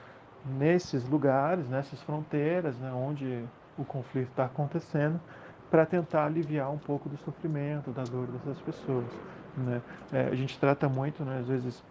nesses 0.45 1.07
lugares, 1.07 1.67
nessas 1.67 2.01
fronteiras, 2.03 2.77
né, 2.77 2.91
onde 2.91 3.43
o 3.77 3.85
conflito 3.85 4.29
está 4.29 4.45
acontecendo, 4.45 5.19
para 5.69 5.85
tentar 5.85 6.25
aliviar 6.25 6.71
um 6.71 6.77
pouco 6.77 7.07
do 7.07 7.17
sofrimento, 7.17 7.91
da 7.91 8.03
dor 8.03 8.27
dessas 8.27 8.59
pessoas. 8.61 9.05
Né? 9.55 9.81
É, 10.11 10.27
a 10.27 10.35
gente 10.35 10.57
trata 10.59 10.89
muito, 10.89 11.23
né, 11.23 11.39
às 11.39 11.47
vezes, 11.47 11.83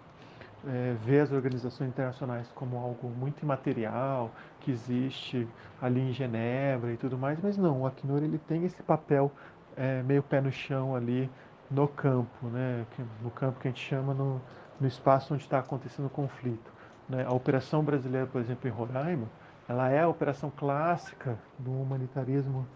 é, 0.66 0.96
vê 1.04 1.20
as 1.20 1.30
organizações 1.30 1.88
internacionais 1.88 2.50
como 2.54 2.76
algo 2.76 3.08
muito 3.08 3.42
imaterial, 3.42 4.30
que 4.60 4.70
existe 4.70 5.46
ali 5.80 6.00
em 6.00 6.12
Genebra 6.12 6.92
e 6.92 6.96
tudo 6.96 7.16
mais, 7.16 7.38
mas 7.40 7.56
não, 7.56 7.82
o 7.82 7.86
Acnur 7.86 8.22
ele 8.22 8.38
tem 8.38 8.64
esse 8.64 8.82
papel 8.82 9.30
é, 9.76 10.02
meio 10.02 10.22
pé 10.22 10.40
no 10.40 10.50
chão 10.50 10.96
ali 10.96 11.30
no 11.70 11.86
campo, 11.86 12.46
né? 12.48 12.84
no 13.22 13.30
campo 13.30 13.60
que 13.60 13.68
a 13.68 13.70
gente 13.70 13.84
chama 13.84 14.14
no, 14.14 14.40
no 14.80 14.86
espaço 14.86 15.34
onde 15.34 15.44
está 15.44 15.58
acontecendo 15.58 16.06
o 16.06 16.10
conflito. 16.10 16.72
Né? 17.08 17.24
A 17.24 17.32
operação 17.32 17.82
brasileira, 17.82 18.26
por 18.26 18.40
exemplo, 18.40 18.68
em 18.68 18.72
Roraima, 18.72 19.26
ela 19.68 19.88
é 19.90 20.00
a 20.00 20.08
operação 20.08 20.50
clássica 20.50 21.38
do 21.58 21.70
humanitarismo 21.70 22.66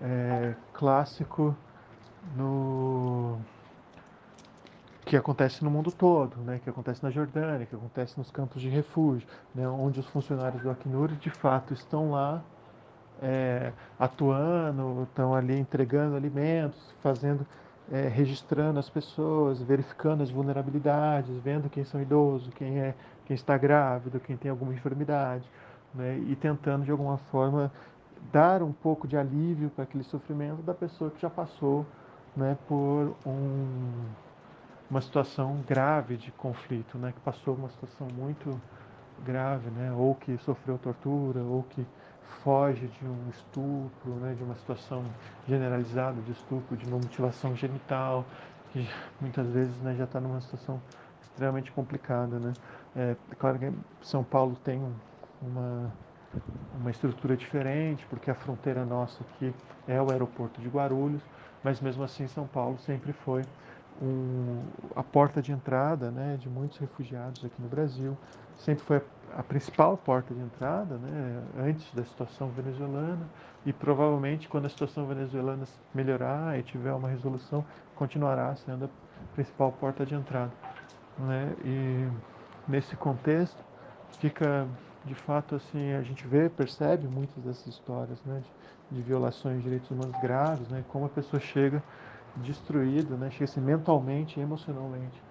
é, 0.00 0.54
clássico 0.72 1.56
no 2.36 3.38
que 5.04 5.16
acontece 5.16 5.62
no 5.62 5.70
mundo 5.70 5.92
todo, 5.92 6.36
né, 6.38 6.60
que 6.62 6.68
acontece 6.68 7.00
na 7.00 7.10
Jordânia, 7.10 7.64
que 7.64 7.76
acontece 7.76 8.18
nos 8.18 8.28
campos 8.28 8.60
de 8.60 8.68
refúgio, 8.68 9.26
né, 9.54 9.66
onde 9.68 10.00
os 10.00 10.06
funcionários 10.06 10.60
do 10.60 10.68
Acnur 10.68 11.12
de 11.12 11.30
fato 11.30 11.72
estão 11.72 12.10
lá 12.10 12.42
é, 13.22 13.72
atuando, 13.98 15.04
estão 15.04 15.32
ali 15.32 15.56
entregando 15.56 16.16
alimentos, 16.16 16.92
fazendo 17.00 17.46
é, 17.90 18.08
registrando 18.08 18.80
as 18.80 18.90
pessoas, 18.90 19.62
verificando 19.62 20.22
as 20.22 20.30
vulnerabilidades, 20.30 21.30
vendo 21.42 21.70
quem 21.70 21.84
são 21.84 22.02
idosos, 22.02 22.52
quem 22.54 22.80
é 22.80 22.94
quem 23.26 23.34
está 23.34 23.58
grávido, 23.58 24.20
quem 24.20 24.36
tem 24.36 24.50
alguma 24.50 24.72
enfermidade, 24.72 25.44
né? 25.92 26.16
e 26.28 26.36
tentando 26.36 26.84
de 26.84 26.90
alguma 26.92 27.18
forma 27.18 27.72
dar 28.32 28.62
um 28.62 28.72
pouco 28.72 29.06
de 29.06 29.16
alívio 29.16 29.70
para 29.70 29.84
aquele 29.84 30.04
sofrimento 30.04 30.62
da 30.62 30.74
pessoa 30.74 31.10
que 31.10 31.20
já 31.20 31.30
passou 31.30 31.86
né, 32.36 32.56
por 32.68 33.16
um, 33.24 34.04
uma 34.90 35.00
situação 35.00 35.62
grave 35.66 36.16
de 36.16 36.30
conflito, 36.32 36.98
né, 36.98 37.12
que 37.12 37.20
passou 37.20 37.54
uma 37.54 37.68
situação 37.70 38.06
muito 38.14 38.60
grave, 39.24 39.70
né, 39.70 39.92
ou 39.92 40.14
que 40.14 40.36
sofreu 40.38 40.78
tortura, 40.78 41.40
ou 41.40 41.62
que 41.62 41.86
foge 42.42 42.86
de 42.86 43.04
um 43.04 43.28
estupro, 43.30 44.10
né, 44.20 44.34
de 44.34 44.42
uma 44.42 44.54
situação 44.56 45.04
generalizada 45.48 46.20
de 46.22 46.32
estupro, 46.32 46.76
de 46.76 46.86
uma 46.86 46.98
mutilação 46.98 47.56
genital, 47.56 48.24
que 48.72 48.88
muitas 49.20 49.46
vezes 49.48 49.74
né, 49.82 49.94
já 49.96 50.04
está 50.04 50.20
numa 50.20 50.40
situação 50.40 50.80
extremamente 51.22 51.72
complicada. 51.72 52.38
Né. 52.38 52.52
É, 52.94 53.16
claro 53.38 53.58
que 53.58 53.72
São 54.02 54.22
Paulo 54.22 54.56
tem 54.62 54.82
uma, 55.42 55.92
uma 56.78 56.90
estrutura 56.90 57.36
diferente, 57.36 58.06
porque 58.08 58.30
a 58.30 58.34
fronteira 58.34 58.84
nossa 58.84 59.22
aqui 59.22 59.52
é 59.88 60.00
o 60.00 60.10
aeroporto 60.10 60.60
de 60.60 60.68
Guarulhos, 60.68 61.22
mas 61.62 61.80
mesmo 61.80 62.04
assim 62.04 62.26
São 62.28 62.46
Paulo 62.46 62.78
sempre 62.78 63.12
foi 63.12 63.42
um, 64.00 64.62
a 64.94 65.02
porta 65.02 65.40
de 65.40 65.52
entrada 65.52 66.10
né, 66.10 66.36
de 66.38 66.48
muitos 66.48 66.78
refugiados 66.78 67.44
aqui 67.44 67.60
no 67.60 67.68
Brasil, 67.68 68.16
sempre 68.56 68.84
foi 68.84 68.98
a, 68.98 69.40
a 69.40 69.42
principal 69.42 69.96
porta 69.96 70.34
de 70.34 70.40
entrada 70.40 70.96
né, 70.98 71.42
antes 71.58 71.92
da 71.94 72.04
situação 72.04 72.48
venezuelana 72.50 73.26
e 73.64 73.72
provavelmente 73.72 74.48
quando 74.48 74.66
a 74.66 74.68
situação 74.68 75.06
venezuelana 75.06 75.64
melhorar 75.94 76.58
e 76.58 76.62
tiver 76.62 76.92
uma 76.92 77.08
resolução, 77.08 77.64
continuará 77.94 78.54
sendo 78.56 78.84
a 78.84 78.88
principal 79.34 79.72
porta 79.72 80.04
de 80.04 80.14
entrada. 80.14 80.52
Né? 81.18 81.54
E 81.64 82.08
nesse 82.68 82.94
contexto 82.96 83.64
fica 84.18 84.68
de 85.06 85.14
fato 85.14 85.54
assim 85.54 85.92
a 85.92 86.02
gente 86.02 86.26
vê 86.26 86.48
percebe 86.48 87.06
muitas 87.06 87.42
dessas 87.42 87.66
histórias 87.66 88.22
né, 88.24 88.42
de, 88.90 88.96
de 88.96 89.02
violações 89.02 89.58
de 89.58 89.62
direitos 89.62 89.90
humanos 89.90 90.20
graves 90.20 90.68
né, 90.68 90.84
como 90.88 91.06
a 91.06 91.08
pessoa 91.08 91.40
chega 91.40 91.82
destruído, 92.36 93.16
né? 93.16 93.30
chega 93.30 93.44
assim, 93.44 93.60
mentalmente 93.60 94.38
e 94.38 94.42
emocionalmente 94.42 95.22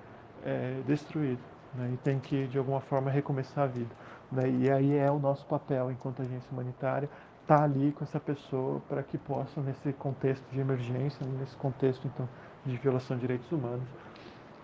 é, 0.44 0.82
destruído. 0.86 1.42
Né? 1.74 1.92
E 1.94 1.98
tem 1.98 2.20
que, 2.20 2.48
de 2.48 2.58
alguma 2.58 2.82
forma, 2.82 3.12
recomeçar 3.12 3.66
a 3.66 3.68
vida. 3.68 3.94
Né? 4.32 4.50
E 4.50 4.72
aí 4.72 4.96
é 4.96 5.12
o 5.12 5.20
nosso 5.20 5.46
papel, 5.46 5.92
enquanto 5.92 6.22
agência 6.22 6.50
humanitária, 6.52 7.10
estar 7.42 7.58
tá 7.58 7.64
ali 7.64 7.92
com 7.92 8.04
essa 8.04 8.20
pessoa 8.20 8.82
para 8.88 9.04
que 9.04 9.18
possa, 9.18 9.62
nesse 9.62 9.94
contexto 9.94 10.44
de 10.52 10.60
emergência, 10.60 11.26
nesse 11.40 11.56
contexto, 11.58 12.08
então, 12.08 12.28
de 12.66 12.76
violação 12.78 13.16
de 13.16 13.22
direitos 13.22 13.52
humanos, 13.52 13.88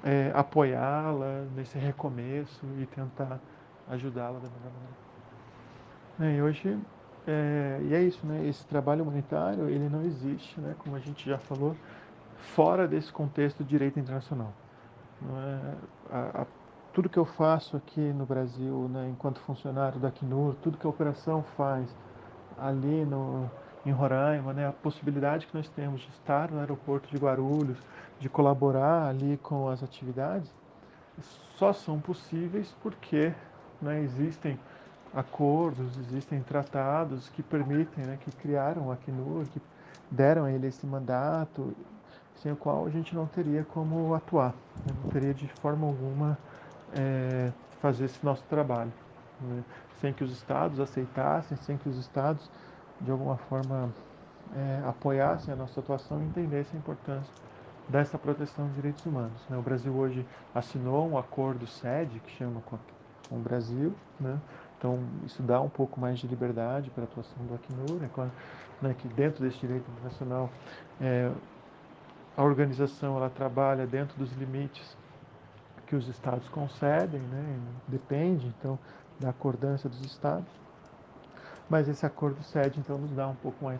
é, 0.03 0.31
apoiá-la 0.33 1.45
nesse 1.55 1.77
recomeço 1.77 2.65
e 2.79 2.87
tentar 2.87 3.39
ajudá-la 3.89 4.39
da 4.39 4.47
melhor 4.49 4.71
maneira. 4.73 6.35
É, 6.35 6.37
e 6.37 6.41
hoje, 6.41 6.79
é, 7.27 7.79
e 7.83 7.93
é 7.93 8.03
isso, 8.03 8.25
né? 8.25 8.45
Esse 8.47 8.65
trabalho 8.65 9.03
humanitário, 9.03 9.69
ele 9.69 9.89
não 9.89 10.03
existe, 10.03 10.59
né? 10.59 10.75
Como 10.79 10.95
a 10.95 10.99
gente 10.99 11.27
já 11.27 11.37
falou, 11.37 11.75
fora 12.41 12.87
desse 12.87 13.11
contexto 13.11 13.63
de 13.63 13.69
direito 13.69 13.99
internacional. 13.99 14.53
É, 15.23 15.75
a, 16.11 16.41
a, 16.41 16.45
tudo 16.93 17.07
que 17.07 17.17
eu 17.17 17.25
faço 17.25 17.77
aqui 17.77 18.01
no 18.01 18.25
Brasil, 18.25 18.89
né, 18.89 19.09
enquanto 19.09 19.39
funcionário 19.41 19.99
da 19.99 20.09
Acnur, 20.09 20.55
tudo 20.61 20.77
que 20.77 20.85
a 20.85 20.89
operação 20.89 21.43
faz 21.55 21.95
ali 22.57 23.05
no, 23.05 23.49
em 23.85 23.91
Roraima, 23.91 24.53
né, 24.53 24.67
a 24.67 24.71
possibilidade 24.71 25.47
que 25.47 25.55
nós 25.55 25.69
temos 25.69 26.01
de 26.01 26.09
estar 26.09 26.51
no 26.51 26.59
aeroporto 26.59 27.09
de 27.09 27.17
Guarulhos, 27.17 27.77
de 28.19 28.27
colaborar 28.27 29.07
ali 29.07 29.37
com 29.37 29.69
as 29.69 29.81
atividades, 29.81 30.51
só 31.55 31.71
são 31.71 31.99
possíveis 31.99 32.75
porque 32.81 33.33
né, 33.81 34.01
existem 34.01 34.59
acordos, 35.13 35.97
existem 35.97 36.41
tratados 36.41 37.27
que 37.29 37.43
permitem, 37.43 38.05
né, 38.05 38.17
que 38.21 38.31
criaram 38.31 38.91
a 38.91 38.93
Acnur, 38.93 39.45
que 39.45 39.61
deram 40.09 40.45
a 40.45 40.51
ele 40.51 40.67
esse 40.67 40.85
mandato 40.85 41.75
sem 42.41 42.51
o 42.51 42.55
qual 42.55 42.85
a 42.85 42.89
gente 42.89 43.13
não 43.13 43.27
teria 43.27 43.63
como 43.63 44.15
atuar, 44.15 44.53
né? 44.85 44.93
não 45.03 45.11
teria 45.11 45.33
de 45.33 45.47
forma 45.47 45.85
alguma 45.85 46.37
é, 46.93 47.51
fazer 47.79 48.05
esse 48.05 48.23
nosso 48.25 48.43
trabalho, 48.49 48.91
né? 49.39 49.63
sem 49.99 50.11
que 50.11 50.23
os 50.23 50.31
estados 50.31 50.79
aceitassem, 50.79 51.55
sem 51.57 51.77
que 51.77 51.87
os 51.87 51.97
estados 51.97 52.49
de 52.99 53.11
alguma 53.11 53.37
forma 53.37 53.93
é, 54.55 54.81
apoiassem 54.87 55.53
a 55.53 55.57
nossa 55.57 55.79
atuação 55.79 56.19
e 56.21 56.25
entendessem 56.25 56.75
a 56.75 56.79
importância 56.79 57.31
dessa 57.87 58.17
proteção 58.17 58.67
de 58.69 58.73
direitos 58.73 59.05
humanos. 59.05 59.39
Né? 59.47 59.57
O 59.57 59.61
Brasil 59.61 59.93
hoje 59.93 60.25
assinou 60.53 61.07
um 61.07 61.17
acordo 61.17 61.67
sede 61.67 62.19
que 62.19 62.31
chama 62.31 62.61
com, 63.31 63.37
o 63.37 63.39
Brasil, 63.39 63.93
né? 64.19 64.37
então 64.77 64.99
isso 65.25 65.41
dá 65.41 65.61
um 65.61 65.69
pouco 65.69 65.99
mais 65.99 66.19
de 66.19 66.27
liberdade 66.27 66.89
para 66.89 67.03
a 67.03 67.05
atuação 67.05 67.37
do 67.45 67.55
Acnur, 67.55 68.03
é 68.03 68.09
claro, 68.13 68.31
né, 68.81 68.93
que 68.97 69.07
dentro 69.07 69.43
desse 69.43 69.59
direito 69.59 69.89
internacional 69.89 70.49
é, 70.99 71.31
a 72.35 72.43
organização 72.43 73.15
ela 73.15 73.29
trabalha 73.29 73.87
dentro 73.87 74.17
dos 74.17 74.31
limites 74.33 74.97
que 75.87 75.95
os 75.95 76.07
estados 76.07 76.47
concedem, 76.49 77.19
né? 77.19 77.59
depende 77.87 78.47
então 78.47 78.77
da 79.19 79.29
acordância 79.29 79.89
dos 79.89 80.01
estados, 80.01 80.49
mas 81.69 81.87
esse 81.87 82.05
acordo 82.05 82.41
cede 82.43 82.79
então 82.79 82.97
nos 82.97 83.11
dá 83.11 83.27
um 83.27 83.35
pouco 83.35 83.65
mais 83.65 83.79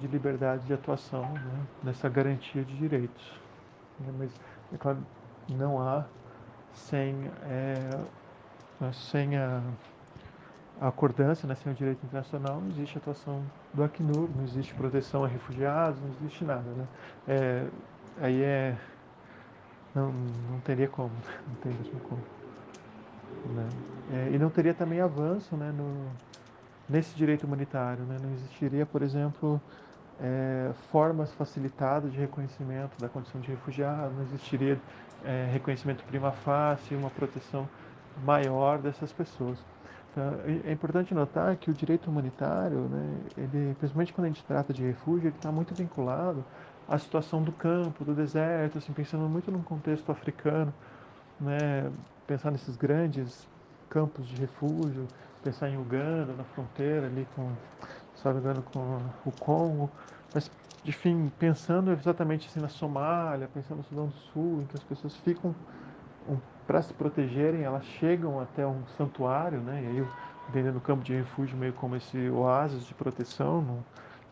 de 0.00 0.06
liberdade 0.06 0.64
de 0.64 0.72
atuação 0.72 1.22
né? 1.32 1.66
nessa 1.82 2.08
garantia 2.08 2.64
de 2.64 2.76
direitos. 2.76 3.40
Né? 3.98 4.12
Mas 4.18 4.30
é 4.72 4.76
claro, 4.76 4.98
não 5.48 5.80
há 5.80 6.04
sem, 6.72 7.14
é, 7.44 8.00
sem 8.92 9.36
a 9.36 9.62
a 10.80 10.88
acordância, 10.88 11.46
né, 11.46 11.54
sem 11.54 11.70
o 11.70 11.74
direito 11.74 12.02
internacional, 12.06 12.58
não 12.58 12.70
existe 12.70 12.96
atuação 12.96 13.42
do 13.74 13.84
Acnur, 13.84 14.30
não 14.34 14.42
existe 14.44 14.72
proteção 14.74 15.22
a 15.24 15.28
refugiados, 15.28 16.00
não 16.00 16.08
existe 16.08 16.42
nada. 16.42 16.70
Né? 16.70 16.86
É, 17.28 17.66
aí 18.18 18.42
é. 18.42 18.76
Não, 19.94 20.10
não 20.50 20.60
teria 20.60 20.88
como, 20.88 21.10
não 21.46 21.54
tem 21.56 21.72
mesmo 21.72 22.00
como. 22.00 22.22
Né? 23.54 23.68
É, 24.12 24.30
e 24.34 24.38
não 24.38 24.48
teria 24.48 24.72
também 24.72 25.00
avanço 25.00 25.54
né, 25.54 25.70
no, 25.70 26.10
nesse 26.88 27.14
direito 27.14 27.44
humanitário. 27.44 28.04
Né? 28.04 28.16
Não 28.22 28.32
existiria, 28.32 28.86
por 28.86 29.02
exemplo, 29.02 29.60
é, 30.18 30.70
formas 30.90 31.30
facilitadas 31.34 32.10
de 32.10 32.18
reconhecimento 32.18 32.98
da 32.98 33.08
condição 33.08 33.38
de 33.40 33.50
refugiado, 33.50 34.14
não 34.14 34.22
existiria 34.22 34.80
é, 35.24 35.46
reconhecimento 35.52 36.02
prima 36.04 36.32
facie, 36.32 36.96
uma 36.96 37.10
proteção 37.10 37.68
maior 38.24 38.78
dessas 38.78 39.12
pessoas. 39.12 39.58
Tá? 40.14 40.32
É 40.64 40.72
importante 40.72 41.14
notar 41.14 41.56
que 41.56 41.70
o 41.70 41.74
direito 41.74 42.10
humanitário, 42.10 42.80
né, 42.88 43.20
ele, 43.36 43.74
principalmente 43.78 44.12
quando 44.12 44.24
a 44.24 44.28
gente 44.28 44.44
trata 44.44 44.72
de 44.72 44.84
refúgio, 44.84 45.28
ele 45.28 45.36
está 45.36 45.52
muito 45.52 45.74
vinculado 45.74 46.44
à 46.88 46.98
situação 46.98 47.42
do 47.42 47.52
campo, 47.52 48.04
do 48.04 48.14
deserto, 48.14 48.78
assim, 48.78 48.92
pensando 48.92 49.28
muito 49.28 49.52
num 49.52 49.62
contexto 49.62 50.10
africano, 50.10 50.74
né, 51.40 51.90
pensar 52.26 52.50
nesses 52.50 52.76
grandes 52.76 53.46
campos 53.88 54.26
de 54.26 54.36
refúgio, 54.36 55.06
pensar 55.42 55.68
em 55.68 55.76
Uganda, 55.78 56.32
na 56.32 56.44
fronteira 56.44 57.06
ali 57.06 57.26
com, 57.34 57.52
sabe, 58.16 58.40
com 58.72 58.98
o 59.24 59.32
Congo, 59.32 59.90
mas, 60.34 60.50
enfim, 60.84 61.30
pensando 61.38 61.92
exatamente 61.92 62.48
assim 62.48 62.60
na 62.60 62.68
Somália, 62.68 63.48
pensando 63.52 63.78
no 63.78 63.84
Sudão 63.84 64.06
do 64.06 64.16
Sul, 64.32 64.62
em 64.62 64.66
que 64.66 64.76
as 64.76 64.82
pessoas 64.82 65.16
ficam 65.16 65.54
para 66.66 66.82
se 66.82 66.94
protegerem, 66.94 67.62
elas 67.62 67.84
chegam 67.84 68.40
até 68.40 68.66
um 68.66 68.86
santuário, 68.96 69.58
né? 69.58 69.82
E 69.82 69.86
aí, 69.86 70.08
entendendo 70.48 70.76
o 70.76 70.80
campo 70.80 71.02
de 71.02 71.14
refúgio 71.14 71.56
meio 71.56 71.72
como 71.72 71.96
esse 71.96 72.30
oásis 72.30 72.84
de 72.84 72.94
proteção, 72.94 73.60
num, 73.60 73.82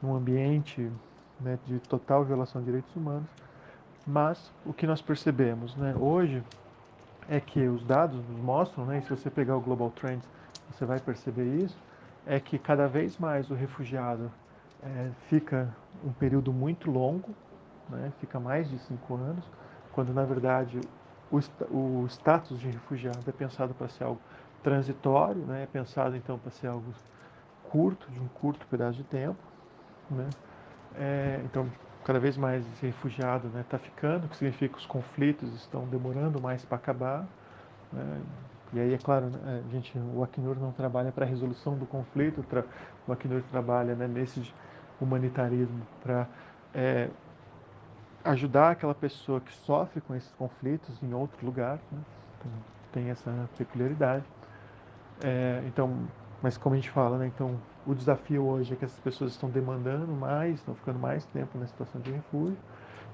num 0.03 0.17
ambiente 0.17 0.91
né, 1.41 1.59
de 1.67 1.79
total 1.81 2.25
violação 2.25 2.61
de 2.61 2.67
direitos 2.67 2.95
humanos. 2.95 3.29
Mas 4.07 4.53
o 4.65 4.73
que 4.73 4.87
nós 4.87 5.03
percebemos, 5.03 5.77
né, 5.77 5.95
hoje, 5.99 6.43
é 7.29 7.41
que 7.41 7.67
os 7.67 7.85
dados 7.85 8.17
nos 8.29 8.41
mostram, 8.41 8.87
né, 8.87 8.99
e 8.99 9.03
se 9.03 9.11
você 9.11 9.29
pegar 9.29 9.57
o 9.57 9.61
Global 9.61 9.91
Trends, 9.91 10.27
você 10.71 10.85
vai 10.85 10.99
perceber 10.99 11.45
isso, 11.57 11.77
é 12.27 12.41
que 12.41 12.59
cada 12.59 12.87
vez 12.87 13.19
mais 13.19 13.51
o 13.51 13.55
refugiado 13.55 14.31
é, 14.83 15.11
fica 15.29 15.75
um 16.05 16.13
período 16.13 16.53
muito 16.53 16.91
longo, 16.91 17.35
né, 17.89 18.13
fica 18.21 18.39
mais 18.39 18.69
de 18.69 18.79
cinco 18.79 19.15
anos, 19.15 19.45
quando 19.93 20.13
na 20.13 20.25
verdade 20.25 20.81
o, 21.31 21.39
o 21.75 22.07
status 22.07 22.59
de 22.59 22.69
refugiado 22.69 23.19
é 23.27 23.33
pensado 23.33 23.75
para 23.75 23.89
ser 23.89 24.05
algo 24.05 24.21
transitório, 24.63 25.43
né? 25.43 25.63
é 25.63 25.67
pensado 25.67 26.17
então 26.17 26.39
para 26.39 26.51
ser 26.51 26.67
algo 26.67 26.93
curto, 27.71 28.11
de 28.11 28.21
um 28.21 28.29
curto 28.29 28.67
pedaço 28.67 28.97
de 28.97 29.05
tempo. 29.05 29.39
Né? 30.11 30.29
É, 30.97 31.41
então, 31.45 31.71
cada 32.05 32.19
vez 32.19 32.37
mais 32.37 32.67
esse 32.73 32.87
refugiado 32.87 33.47
está 33.49 33.59
né, 33.59 33.65
tá 33.69 33.79
ficando, 33.79 34.27
o 34.27 34.29
que 34.29 34.37
significa 34.37 34.75
que 34.75 34.81
os 34.81 34.87
conflitos 34.87 35.53
estão 35.55 35.87
demorando 35.87 36.41
mais 36.41 36.65
para 36.65 36.77
acabar. 36.77 37.27
Né? 37.93 38.21
E 38.73 38.81
aí, 38.81 38.95
é 38.95 38.99
claro, 38.99 39.27
né, 39.27 39.63
a 39.67 39.73
gente, 39.73 39.99
o 40.15 40.23
Acnur 40.23 40.57
não 40.59 40.73
trabalha 40.73 41.13
para 41.13 41.25
a 41.25 41.29
resolução 41.29 41.77
do 41.77 41.87
conflito, 41.87 42.45
o 43.07 43.13
Acnur 43.13 43.43
trabalha 43.51 43.95
né, 43.95 44.07
nesse 44.07 44.53
humanitarismo 45.01 45.87
para 46.03 46.27
é, 46.75 47.09
ajudar 48.25 48.73
aquela 48.73 48.95
pessoa 48.95 49.41
que 49.41 49.53
sofre 49.53 50.01
com 50.01 50.15
esses 50.15 50.33
conflitos 50.33 51.03
em 51.03 51.13
outro 51.15 51.45
lugar, 51.45 51.79
né? 51.91 52.01
então, 52.39 52.51
tem 52.93 53.11
essa 53.11 53.49
peculiaridade. 53.57 54.25
É, 55.23 55.63
então, 55.67 56.09
mas 56.43 56.57
como 56.57 56.75
a 56.75 56.79
gente 56.79 56.91
fala, 56.91 57.19
né? 57.19 57.27
Então, 57.27 57.59
o 57.87 57.95
desafio 57.95 58.45
hoje 58.45 58.75
é 58.75 58.77
que 58.77 58.85
essas 58.85 59.01
pessoas 59.01 59.33
estão 59.33 59.51
demandando 59.51 60.13
mais, 60.13 60.57
estão 60.57 60.75
ficando 60.75 60.99
mais 60.99 61.25
tempo 61.27 61.59
na 61.59 61.67
situação 61.67 62.01
de 62.01 62.13
refúgio 62.13 62.59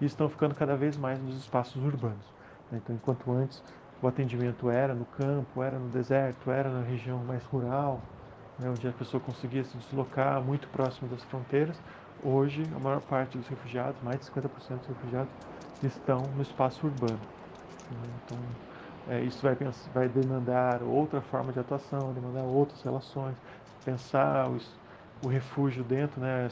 e 0.00 0.04
estão 0.04 0.28
ficando 0.28 0.54
cada 0.54 0.76
vez 0.76 0.96
mais 0.96 1.20
nos 1.20 1.36
espaços 1.36 1.82
urbanos. 1.82 2.26
Né? 2.70 2.80
Então, 2.82 2.94
enquanto 2.94 3.30
antes 3.32 3.62
o 4.02 4.08
atendimento 4.08 4.68
era 4.68 4.94
no 4.94 5.04
campo, 5.06 5.62
era 5.62 5.78
no 5.78 5.88
deserto, 5.88 6.50
era 6.50 6.68
na 6.68 6.82
região 6.82 7.18
mais 7.24 7.42
rural, 7.44 8.00
né? 8.58 8.68
onde 8.68 8.86
a 8.86 8.92
pessoa 8.92 9.20
conseguia 9.20 9.64
se 9.64 9.76
deslocar 9.78 10.42
muito 10.42 10.68
próximo 10.68 11.08
das 11.08 11.22
fronteiras, 11.24 11.80
hoje 12.22 12.68
a 12.74 12.78
maior 12.78 13.00
parte 13.00 13.36
dos 13.38 13.46
refugiados, 13.48 14.00
mais 14.02 14.20
de 14.20 14.26
50% 14.26 14.78
dos 14.78 14.86
refugiados, 14.86 15.32
estão 15.82 16.28
no 16.28 16.42
espaço 16.42 16.86
urbano. 16.86 17.20
Né? 17.90 17.98
Então, 18.24 18.38
é, 19.06 19.20
isso 19.22 19.42
vai, 19.42 19.56
vai 19.92 20.08
demandar 20.08 20.82
outra 20.82 21.20
forma 21.20 21.52
de 21.52 21.60
atuação, 21.60 22.12
demandar 22.12 22.42
outras 22.44 22.82
relações, 22.82 23.36
pensar 23.84 24.48
os, 24.48 24.80
o 25.22 25.28
refúgio 25.28 25.84
dentro, 25.84 26.20
né, 26.20 26.48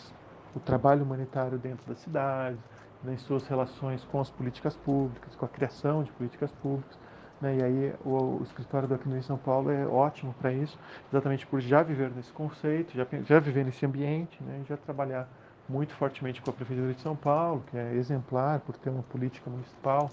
o 0.55 0.61
trabalho 0.61 1.03
humanitário 1.03 1.59
dentro 1.59 1.87
da 1.87 1.95
cidade, 1.95 2.59
né, 3.03 3.15
em 3.15 3.19
suas 3.19 3.47
relações 3.47 4.05
com 4.05 4.21
as 4.21 4.31
políticas 4.31 4.77
públicas, 4.77 5.35
com 5.35 5.45
a 5.47 5.49
criação 5.49 6.05
de 6.05 6.13
políticas 6.13 6.53
públicas. 6.53 6.99
Né, 7.41 7.57
e 7.57 7.63
aí 7.63 7.95
o, 8.05 8.39
o 8.39 8.43
escritório 8.43 8.87
do 8.87 8.95
Acnur 8.95 9.17
em 9.17 9.23
São 9.23 9.39
Paulo 9.39 9.71
é 9.71 9.87
ótimo 9.87 10.35
para 10.35 10.53
isso, 10.53 10.79
exatamente 11.11 11.47
por 11.47 11.61
já 11.61 11.83
viver 11.83 12.11
nesse 12.11 12.33
conceito, 12.33 12.93
já, 12.95 13.07
já 13.25 13.41
viver 13.41 13.65
nesse 13.65 13.85
ambiente, 13.87 14.43
né, 14.43 14.61
e 14.63 14.65
já 14.69 14.77
trabalhar 14.77 15.29
muito 15.69 15.95
fortemente 15.95 16.43
com 16.43 16.51
a 16.51 16.53
Prefeitura 16.53 16.93
de 16.93 17.01
São 17.01 17.17
Paulo, 17.17 17.63
que 17.71 17.77
é 17.77 17.95
exemplar 17.95 18.61
por 18.61 18.77
ter 18.77 18.91
uma 18.91 19.03
política 19.05 19.49
municipal 19.49 20.11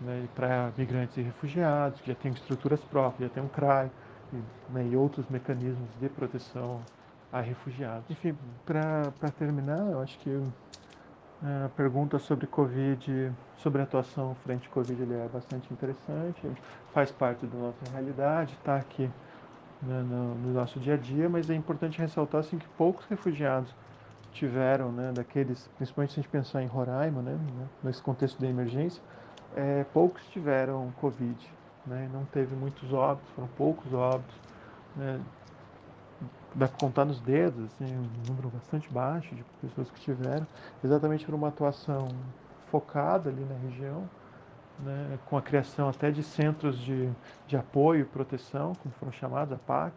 né, 0.00 0.26
para 0.34 0.72
migrantes 0.76 1.16
e 1.16 1.22
refugiados, 1.22 2.00
que 2.00 2.08
já 2.08 2.14
tem 2.14 2.32
estruturas 2.32 2.80
próprias, 2.80 3.28
já 3.28 3.34
tem 3.34 3.42
um 3.42 3.48
CRAI 3.48 3.90
e, 4.32 4.72
né, 4.72 4.88
e 4.90 4.96
outros 4.96 5.28
mecanismos 5.28 5.88
de 6.00 6.08
proteção 6.08 6.80
a 7.32 7.40
refugiados. 7.40 8.10
Enfim, 8.10 8.36
para 8.64 9.30
terminar, 9.38 9.90
eu 9.90 10.00
acho 10.00 10.18
que 10.18 10.42
a 11.42 11.68
pergunta 11.70 12.18
sobre 12.18 12.46
Covid, 12.46 13.32
sobre 13.56 13.80
a 13.80 13.84
atuação 13.84 14.34
frente 14.44 14.68
à 14.68 14.70
Covid, 14.70 15.00
ele 15.00 15.14
é 15.14 15.28
bastante 15.32 15.72
interessante, 15.72 16.42
faz 16.92 17.10
parte 17.10 17.46
da 17.46 17.58
nossa 17.58 17.78
realidade, 17.92 18.52
está 18.54 18.76
aqui 18.76 19.08
né, 19.82 20.02
no, 20.02 20.34
no, 20.34 20.52
nosso 20.52 20.78
dia 20.78 20.94
a 20.94 20.96
dia, 20.96 21.28
mas 21.28 21.48
é 21.48 21.54
importante 21.54 21.98
ressaltar 21.98 22.40
assim, 22.40 22.58
que 22.58 22.68
poucos 22.76 23.06
refugiados 23.06 23.74
tiveram, 24.32 24.92
né, 24.92 25.12
daqueles, 25.12 25.68
principalmente 25.76 26.12
se 26.12 26.20
a 26.20 26.22
gente 26.22 26.30
pensar 26.30 26.62
em 26.62 26.66
Roraima, 26.66 27.22
né, 27.22 27.38
nesse 27.82 28.02
contexto 28.02 28.40
da 28.40 28.46
emergência, 28.46 29.02
é, 29.56 29.84
poucos 29.92 30.22
tiveram 30.28 30.92
Covid, 31.00 31.36
né? 31.86 32.08
não 32.12 32.24
teve 32.26 32.54
muitos 32.54 32.92
óbitos, 32.92 33.28
foram 33.30 33.48
poucos 33.56 33.92
óbitos. 33.92 34.34
Né? 34.96 35.20
Dá 36.54 36.66
para 36.66 36.78
contar 36.78 37.04
nos 37.04 37.20
dedos, 37.20 37.64
assim, 37.64 37.96
um 37.96 38.28
número 38.28 38.48
bastante 38.50 38.88
baixo 38.90 39.34
de 39.34 39.44
pessoas 39.60 39.90
que 39.90 40.00
tiveram, 40.00 40.46
exatamente 40.82 41.24
por 41.24 41.34
uma 41.34 41.48
atuação 41.48 42.08
focada 42.70 43.30
ali 43.30 43.44
na 43.44 43.56
região, 43.68 44.08
né? 44.80 45.18
com 45.26 45.36
a 45.36 45.42
criação 45.42 45.88
até 45.88 46.10
de 46.10 46.22
centros 46.22 46.78
de, 46.78 47.10
de 47.46 47.56
apoio 47.56 48.02
e 48.02 48.04
proteção, 48.04 48.74
como 48.82 48.94
foram 48.94 49.12
chamados, 49.12 49.52
a 49.52 49.58
PAC, 49.58 49.94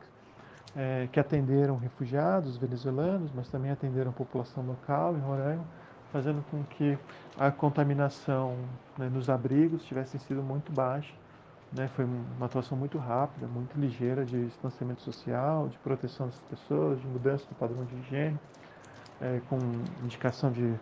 é, 0.75 1.07
que 1.11 1.19
atenderam 1.19 1.77
refugiados 1.77 2.57
venezuelanos, 2.57 3.31
mas 3.33 3.47
também 3.49 3.71
atenderam 3.71 4.09
a 4.09 4.13
população 4.13 4.65
local 4.65 5.15
em 5.15 5.19
Roraima, 5.19 5.63
fazendo 6.11 6.43
com 6.49 6.63
que 6.63 6.97
a 7.37 7.51
contaminação 7.51 8.55
né, 8.97 9.09
nos 9.09 9.29
abrigos 9.29 9.83
tivesse 9.83 10.17
sido 10.19 10.41
muito 10.41 10.71
baixa. 10.71 11.13
Né? 11.71 11.87
Foi 11.95 12.05
uma 12.05 12.45
atuação 12.45 12.77
muito 12.77 12.97
rápida, 12.97 13.47
muito 13.47 13.79
ligeira 13.79 14.23
de 14.23 14.45
distanciamento 14.45 15.01
social, 15.01 15.67
de 15.69 15.77
proteção 15.79 16.27
das 16.27 16.39
pessoas, 16.41 16.99
de 16.99 17.07
mudança 17.07 17.45
do 17.47 17.55
padrão 17.55 17.83
de 17.85 17.95
higiene, 17.95 18.39
é, 19.21 19.41
com 19.49 19.57
indicação 20.03 20.51
de 20.51 20.75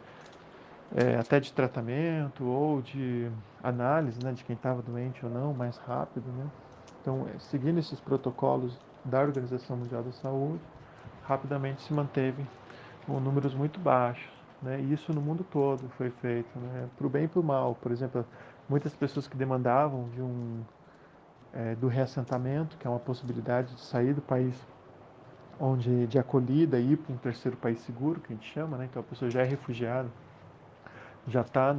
é, 0.93 1.15
até 1.15 1.39
de 1.39 1.53
tratamento 1.53 2.43
ou 2.43 2.81
de 2.81 3.31
análise 3.63 4.19
né, 4.21 4.33
de 4.33 4.43
quem 4.43 4.55
estava 4.55 4.81
doente 4.81 5.25
ou 5.25 5.31
não, 5.31 5.53
mais 5.53 5.77
rápido. 5.77 6.25
Né? 6.29 6.45
Então, 7.01 7.25
é, 7.33 7.39
seguindo 7.39 7.79
esses 7.79 7.99
protocolos 7.99 8.77
da 9.03 9.21
Organização 9.21 9.77
Mundial 9.77 10.03
da 10.03 10.11
Saúde, 10.11 10.61
rapidamente 11.23 11.81
se 11.81 11.93
manteve 11.93 12.45
com 13.05 13.19
números 13.19 13.53
muito 13.53 13.79
baixos. 13.79 14.29
Né? 14.61 14.79
E 14.79 14.93
isso 14.93 15.13
no 15.13 15.21
mundo 15.21 15.45
todo 15.49 15.89
foi 15.97 16.09
feito, 16.09 16.59
né? 16.59 16.87
para 16.95 17.07
o 17.07 17.09
bem 17.09 17.25
e 17.25 17.27
para 17.27 17.39
o 17.39 17.43
mal. 17.43 17.75
Por 17.75 17.91
exemplo, 17.91 18.25
muitas 18.69 18.93
pessoas 18.95 19.27
que 19.27 19.35
demandavam 19.35 20.07
de 20.09 20.21
um 20.21 20.61
é, 21.53 21.75
do 21.75 21.87
reassentamento, 21.87 22.77
que 22.77 22.87
é 22.87 22.89
uma 22.89 22.99
possibilidade 22.99 23.73
de 23.73 23.81
sair 23.81 24.13
do 24.13 24.21
país 24.21 24.55
onde 25.59 26.07
de 26.07 26.17
acolhida 26.17 26.79
e 26.79 26.93
ir 26.93 26.97
para 26.97 27.13
um 27.13 27.17
terceiro 27.17 27.55
país 27.57 27.79
seguro, 27.81 28.19
que 28.19 28.33
a 28.33 28.35
gente 28.35 28.51
chama, 28.51 28.77
né? 28.77 28.87
então 28.89 29.01
a 29.01 29.05
pessoa 29.05 29.29
já 29.29 29.41
é 29.41 29.43
refugiada, 29.43 30.09
já 31.27 31.41
está 31.41 31.75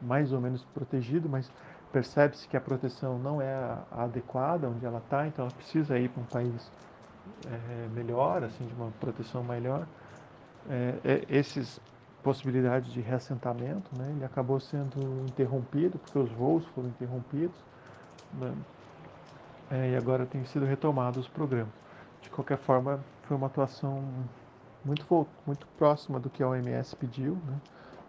mais 0.00 0.32
ou 0.32 0.40
menos 0.40 0.62
protegido, 0.74 1.26
mas 1.28 1.50
percebe-se 1.94 2.48
que 2.48 2.56
a 2.56 2.60
proteção 2.60 3.20
não 3.20 3.40
é 3.40 3.54
a, 3.54 3.84
adequada 3.92 4.68
onde 4.68 4.84
ela 4.84 4.98
está, 4.98 5.28
então 5.28 5.44
ela 5.44 5.54
precisa 5.54 5.96
ir 5.96 6.08
para 6.08 6.20
um 6.20 6.26
país 6.26 6.72
é, 7.46 7.88
melhor, 7.94 8.42
assim, 8.42 8.66
de 8.66 8.74
uma 8.74 8.90
proteção 8.98 9.44
melhor. 9.44 9.86
É, 10.68 10.94
é, 11.04 11.24
esses 11.28 11.80
possibilidade 12.20 12.90
de 12.90 13.00
reassentamento, 13.00 13.88
né? 13.96 14.10
ele 14.10 14.24
acabou 14.24 14.58
sendo 14.58 15.26
interrompido, 15.28 15.98
porque 15.98 16.18
os 16.18 16.32
voos 16.32 16.64
foram 16.68 16.88
interrompidos, 16.88 17.56
né? 18.32 18.52
é, 19.70 19.90
e 19.90 19.96
agora 19.96 20.26
tem 20.26 20.44
sido 20.46 20.64
retomado 20.64 21.20
os 21.20 21.28
programas. 21.28 21.72
De 22.22 22.30
qualquer 22.30 22.58
forma, 22.58 22.98
foi 23.28 23.36
uma 23.36 23.46
atuação 23.46 24.02
muito, 24.84 25.26
muito 25.46 25.66
próxima 25.78 26.18
do 26.18 26.28
que 26.28 26.42
a 26.42 26.48
OMS 26.48 26.96
pediu, 26.96 27.34
né? 27.46 27.60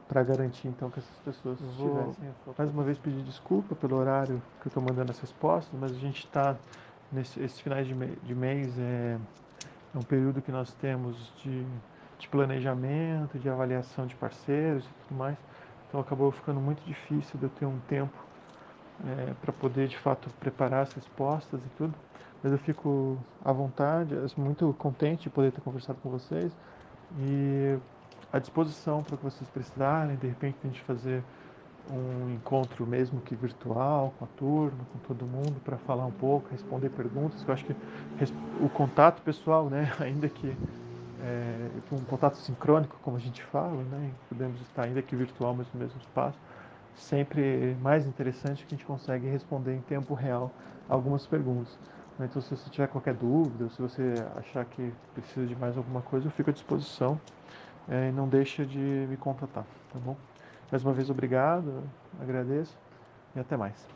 Para 0.08 0.24
garantir 0.24 0.68
então 0.68 0.90
que 0.90 1.00
essas 1.00 1.18
pessoas 1.24 1.60
Vou, 1.78 1.90
tivessem 1.90 2.30
mais 2.58 2.70
uma 2.72 2.84
vez 2.84 2.98
pedir 2.98 3.24
desculpa 3.24 3.76
pelo 3.76 3.96
horário 3.98 4.42
que 4.62 4.68
eu 4.68 4.70
estou 4.70 4.84
mandando 4.84 5.12
as 5.12 5.20
respostas, 5.20 5.78
mas 5.80 5.92
a 5.92 6.00
gente 6.00 6.26
está 6.26 6.56
nesses 7.12 7.60
finais 7.60 7.88
de, 7.88 7.94
de 7.94 8.36
mês 8.36 8.78
é, 8.78 9.18
é 9.94 9.98
um 9.98 10.04
período 10.04 10.42
que 10.42 10.52
nós 10.52 10.74
temos 10.74 11.34
de 11.44 11.66
de 12.18 12.28
planejamento, 12.28 13.38
de 13.38 13.50
avaliação 13.50 14.06
de 14.06 14.16
parceiros 14.16 14.86
e 14.86 14.90
tudo 15.08 15.18
mais. 15.18 15.38
Então 15.88 16.00
acabou 16.00 16.32
ficando 16.32 16.60
muito 16.60 16.84
difícil 16.84 17.38
de 17.40 17.46
eu 17.46 17.50
ter 17.50 17.66
um 17.66 17.80
tempo 17.88 18.18
é, 19.06 19.34
para 19.42 19.54
poder 19.54 19.88
de 19.88 19.98
fato 19.98 20.30
preparar 20.40 20.84
as 20.84 20.94
respostas 20.94 21.64
e 21.64 21.70
tudo. 21.78 21.94
Mas 22.42 22.52
eu 22.52 22.58
fico 22.60 23.18
à 23.44 23.52
vontade, 23.52 24.16
muito 24.38 24.74
contente 24.78 25.24
de 25.24 25.30
poder 25.30 25.52
ter 25.52 25.62
conversado 25.62 26.00
com 26.02 26.10
vocês 26.10 26.52
e 27.18 27.78
à 28.32 28.40
disposição 28.40 29.04
para 29.04 29.16
o 29.16 29.18
que 29.18 29.24
vocês 29.24 29.50
precisarem. 29.50 30.16
De 30.16 30.28
repente 30.28 30.58
a 30.64 30.68
gente 30.68 30.82
fazer 30.82 31.24
um 31.90 32.34
encontro 32.34 32.86
mesmo 32.86 33.22
que 33.22 33.36
virtual 33.36 34.14
com 34.18 34.26
a 34.26 34.28
turma, 34.36 34.80
com 34.92 35.00
todo 35.08 35.26
mundo 35.26 35.62
para 35.64 35.78
falar 35.78 36.06
um 36.06 36.12
pouco, 36.12 36.50
responder 36.50 36.90
perguntas. 36.90 37.44
Eu 37.48 37.54
acho 37.54 37.66
que 37.66 37.76
o 38.60 38.70
contato 38.70 39.22
pessoal, 39.22 39.70
né, 39.70 39.92
ainda 40.00 40.28
que 40.28 40.56
é, 41.22 41.70
um 41.92 42.04
contato 42.04 42.38
sincrônico, 42.38 42.98
como 43.02 43.18
a 43.18 43.20
gente 43.20 43.44
fala, 43.44 43.82
né? 43.84 44.12
podemos 44.30 44.60
estar 44.62 44.86
ainda 44.86 45.02
que 45.02 45.16
virtual, 45.16 45.56
mas 45.56 45.68
no 45.74 45.80
mesmo 45.80 46.00
espaço, 46.00 46.38
sempre 46.96 47.76
mais 47.82 48.06
interessante 48.06 48.66
que 48.66 48.76
a 48.76 48.78
gente 48.78 48.86
consegue 48.86 49.28
responder 49.28 49.76
em 49.76 49.82
tempo 49.82 50.14
real 50.14 50.52
algumas 50.88 51.26
perguntas. 51.26 51.78
Então, 52.20 52.42
se 52.42 52.56
você 52.56 52.70
tiver 52.70 52.88
qualquer 52.88 53.14
dúvida, 53.14 53.70
se 53.70 53.82
você 53.82 54.14
achar 54.38 54.64
que 54.66 54.94
precisa 55.14 55.46
de 55.46 55.56
mais 55.56 55.76
alguma 55.78 56.02
coisa, 56.02 56.28
eu 56.28 56.32
fico 56.32 56.50
à 56.50 56.54
disposição 56.54 57.20
é, 57.90 58.10
e 58.10 58.12
não 58.12 58.28
deixa 58.28 58.66
de 58.66 58.78
me 58.78 59.18
contatar, 59.18 59.66
tá 59.92 60.00
bom? 60.00 60.16
Mais 60.72 60.84
uma 60.84 60.94
vez, 60.94 61.10
obrigado, 61.10 61.84
agradeço 62.20 62.76
e 63.36 63.40
até 63.40 63.56
mais. 63.56 63.95